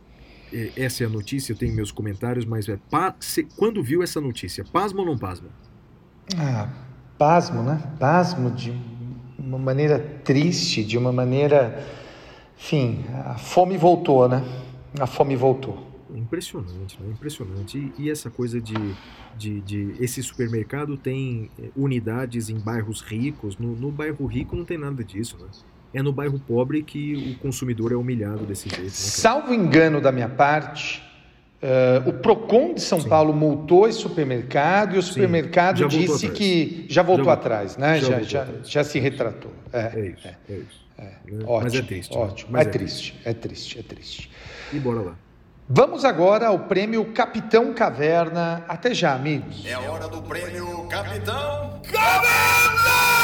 [0.51, 4.01] é, essa é a notícia, eu tenho meus comentários, mas é, pa, se, quando viu
[4.01, 5.49] essa notícia, pasmo ou não pasmo?
[6.37, 6.69] Ah,
[7.17, 7.81] pasmo, né?
[7.99, 8.73] Pasmo de
[9.37, 11.83] uma maneira triste, de uma maneira.
[12.57, 14.43] Enfim, a fome voltou, né?
[14.99, 17.09] A fome voltou impressionante, né?
[17.11, 17.77] Impressionante.
[17.77, 18.73] E, e essa coisa de,
[19.37, 23.57] de, de, Esse supermercado tem eh, unidades em bairros ricos.
[23.57, 25.47] No, no bairro rico não tem nada disso, né?
[25.93, 28.83] É no bairro pobre que o consumidor é humilhado desse jeito.
[28.83, 31.01] Né, Salvo engano da minha parte,
[31.61, 33.09] uh, o PROCON de São Sim.
[33.09, 37.99] Paulo multou esse supermercado e o supermercado disse que já voltou, já atrás, né?
[37.99, 38.69] Já, já, já, atrás.
[38.69, 39.51] já, se retratou.
[39.71, 40.85] É, é isso, é, é isso.
[40.97, 41.11] É.
[41.45, 42.15] Ótimo, Mas é triste.
[42.15, 42.21] Né?
[42.21, 42.51] Ótimo.
[42.51, 44.31] Mas é, é triste, triste, é triste, é triste.
[44.73, 45.15] E bora lá.
[45.67, 48.63] Vamos agora ao prêmio Capitão Caverna.
[48.67, 49.65] Até já, amigos.
[49.65, 53.14] É a hora do prêmio Capitão Caverna!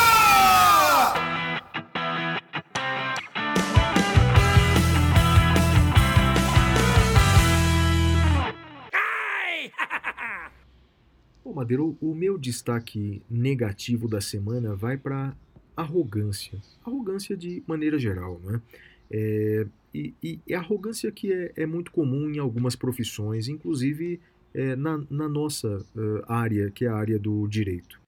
[11.44, 15.36] Bom, Madeira, o meu destaque negativo da semana vai para
[15.76, 16.60] arrogância.
[16.86, 18.62] Arrogância de maneira geral, né?
[19.10, 24.22] É, e, e, e, arrogância que é, é, muito comum em algumas profissões, inclusive
[24.54, 28.00] é, na, na, nossa uh, área, que é a área do direito.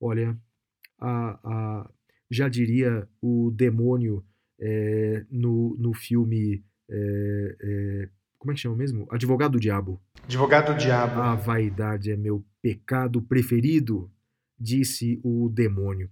[0.00, 0.36] Olha,
[0.98, 1.90] a, a,
[2.30, 4.24] já diria o demônio
[4.58, 8.08] é, no, no filme é, é,
[8.38, 9.06] como é que chama mesmo?
[9.10, 9.98] Advogado do diabo.
[10.22, 11.20] Advogado do diabo.
[11.20, 14.10] A vaidade é meu pecado preferido,
[14.58, 16.10] disse o demônio.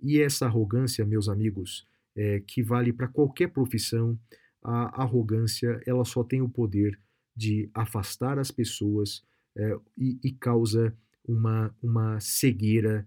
[0.00, 1.86] E essa arrogância, meus amigos,
[2.16, 4.18] é, que vale para qualquer profissão,
[4.60, 6.98] a arrogância ela só tem o poder
[7.36, 9.22] de afastar as pessoas
[9.56, 10.92] é, e, e, causa
[11.24, 13.06] uma, uma cegueira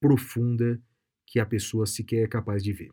[0.00, 0.80] profunda
[1.26, 2.92] que a pessoa sequer é capaz de ver.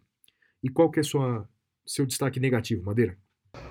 [0.63, 1.47] E qual que é sua,
[1.85, 3.15] seu destaque negativo, Madeira?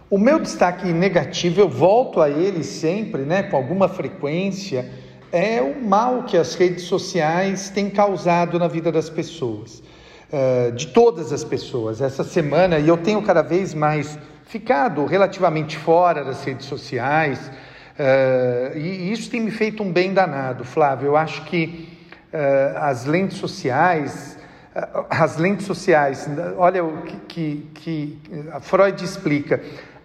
[0.09, 4.89] O meu destaque negativo, eu volto a ele sempre, né, com alguma frequência,
[5.33, 9.83] é o mal que as redes sociais têm causado na vida das pessoas,
[10.30, 12.03] uh, de todas as pessoas.
[12.03, 17.51] Essa semana, e eu tenho cada vez mais ficado relativamente fora das redes sociais,
[17.99, 21.07] uh, e isso tem me feito um bem danado, Flávio.
[21.07, 21.89] Eu acho que
[22.33, 24.39] uh, as lentes sociais,
[25.09, 26.28] as lentes sociais,
[26.59, 28.18] olha o que, que, que
[28.61, 29.61] Freud explica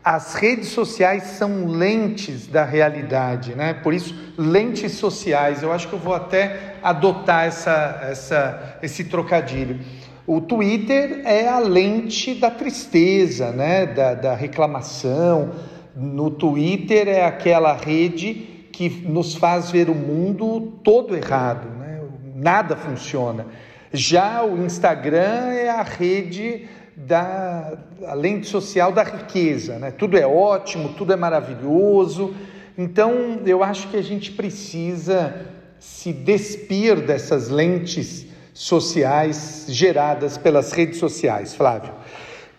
[0.10, 3.74] as redes sociais são lentes da realidade, né?
[3.74, 5.62] Por isso, lentes sociais.
[5.62, 9.82] Eu acho que eu vou até adotar essa, essa, esse trocadilho.
[10.26, 13.86] O Twitter é a lente da tristeza, né?
[13.86, 15.52] da, da reclamação.
[15.94, 22.00] No Twitter é aquela rede que nos faz ver o mundo todo errado, né?
[22.34, 23.46] nada funciona.
[23.92, 26.66] Já o Instagram é a rede
[26.98, 27.78] da
[28.08, 29.92] a lente social da riqueza, né?
[29.92, 32.34] Tudo é ótimo, tudo é maravilhoso.
[32.76, 35.46] Então, eu acho que a gente precisa
[35.80, 41.94] se despir dessas lentes sociais geradas pelas redes sociais, Flávio.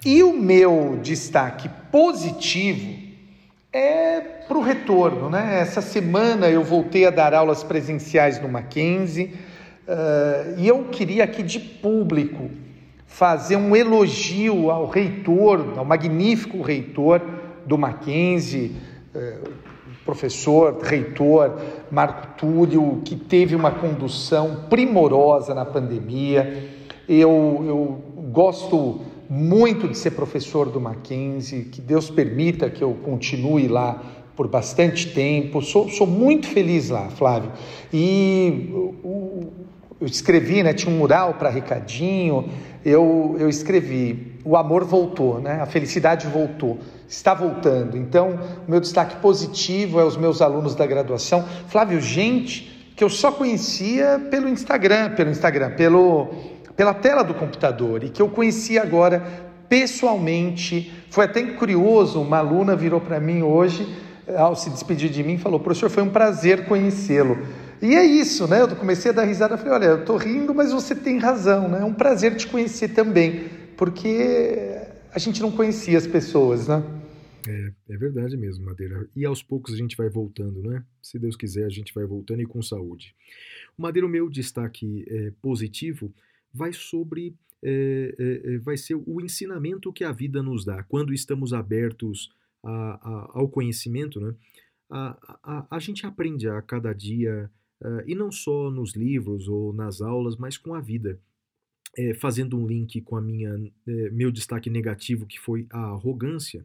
[0.04, 2.96] E o meu destaque positivo
[3.72, 5.58] é para o retorno, né?
[5.60, 9.34] Essa semana eu voltei a dar aulas presenciais no Mackenzie
[9.88, 12.48] uh, e eu queria aqui de público
[13.08, 17.20] fazer um elogio ao reitor, ao magnífico reitor
[17.66, 18.76] do Mackenzie,
[19.14, 19.38] eh,
[20.04, 21.58] professor, reitor
[21.90, 26.70] Marco Túlio, que teve uma condução primorosa na pandemia.
[27.08, 33.68] Eu, eu gosto muito de ser professor do Mackenzie, que Deus permita que eu continue
[33.68, 34.02] lá
[34.36, 35.60] por bastante tempo.
[35.60, 37.50] Sou, sou muito feliz lá, Flávio.
[37.92, 39.57] E o,
[40.00, 42.48] eu escrevi, né, tinha um mural para Ricardinho,
[42.84, 46.78] eu, eu escrevi, o amor voltou, né, a felicidade voltou,
[47.08, 47.96] está voltando.
[47.96, 51.44] Então, o meu destaque positivo é os meus alunos da graduação.
[51.68, 56.28] Flávio, gente que eu só conhecia pelo Instagram, pelo Instagram, pelo,
[56.76, 59.22] pela tela do computador, e que eu conheci agora
[59.68, 60.92] pessoalmente.
[61.10, 63.86] Foi até curioso, uma aluna virou para mim hoje,
[64.36, 67.38] ao se despedir de mim, falou, professor, foi um prazer conhecê-lo.
[67.80, 68.60] E é isso, né?
[68.60, 71.80] Eu comecei a dar risada, falei, olha, eu estou rindo, mas você tem razão, né?
[71.80, 74.78] É um prazer te conhecer também, porque
[75.12, 76.82] a gente não conhecia as pessoas, né?
[77.46, 79.08] É, é verdade mesmo, Madeira.
[79.14, 80.84] E aos poucos a gente vai voltando, né?
[81.00, 83.14] Se Deus quiser, a gente vai voltando e com saúde.
[83.76, 86.12] O Madeira, o meu destaque é, positivo
[86.52, 91.12] vai sobre é, é, é vai ser o ensinamento que a vida nos dá quando
[91.12, 92.30] estamos abertos
[92.62, 94.34] a, a, ao conhecimento, né?
[94.90, 97.50] A, a, a, gente aprende a cada dia
[97.80, 101.20] Uh, e não só nos livros ou nas aulas, mas com a vida.
[101.96, 103.50] É, fazendo um link com a minha
[103.86, 106.64] é, meu destaque negativo, que foi a arrogância,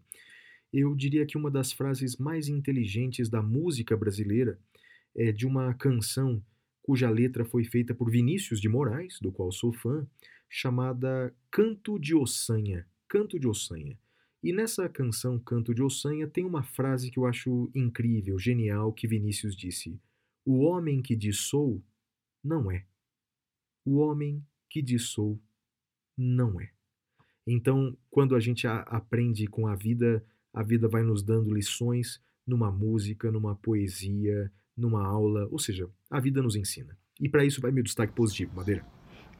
[0.72, 4.60] eu diria que uma das frases mais inteligentes da música brasileira
[5.16, 6.44] é de uma canção
[6.82, 10.06] cuja letra foi feita por Vinícius de Moraes, do qual sou fã,
[10.50, 12.86] chamada Canto de Ossanha.
[13.08, 13.98] Canto de Ossanha.
[14.44, 19.08] E nessa canção Canto de Ossanha tem uma frase que eu acho incrível, genial, que
[19.08, 19.98] Vinícius disse:
[20.46, 21.82] o homem que diz sou,
[22.44, 22.86] não é.
[23.86, 25.40] O homem que diz sou,
[26.18, 26.72] não é.
[27.46, 30.24] Então, quando a gente a, aprende com a vida,
[30.54, 36.20] a vida vai nos dando lições numa música, numa poesia, numa aula, ou seja, a
[36.20, 36.98] vida nos ensina.
[37.20, 38.86] E para isso vai meu destaque positivo, Madeira.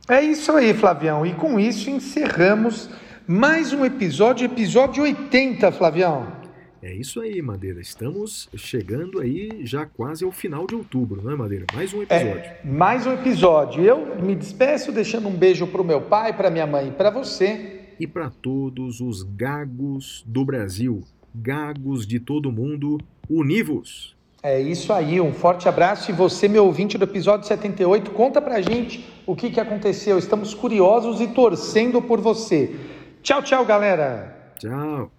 [0.08, 1.26] É isso aí, Flavião.
[1.26, 2.90] E com isso encerramos
[3.28, 6.43] mais um episódio, episódio 80, Flavião.
[6.84, 7.80] É isso aí, Madeira.
[7.80, 11.66] Estamos chegando aí já quase ao final de outubro, não é, Madeira?
[11.74, 12.42] Mais um é, episódio.
[12.42, 13.86] É, mais um episódio.
[13.86, 17.10] Eu me despeço deixando um beijo para o meu pai, para minha mãe e para
[17.10, 17.80] você.
[17.98, 21.04] E para todos os gagos do Brasil,
[21.34, 22.98] gagos de todo mundo,
[23.30, 24.14] univos!
[24.44, 26.12] É isso aí, um forte abraço.
[26.12, 30.18] E você, meu ouvinte do episódio 78, conta pra gente o que, que aconteceu.
[30.18, 32.76] Estamos curiosos e torcendo por você.
[33.22, 34.52] Tchau, tchau, galera.
[34.60, 35.10] Tchau.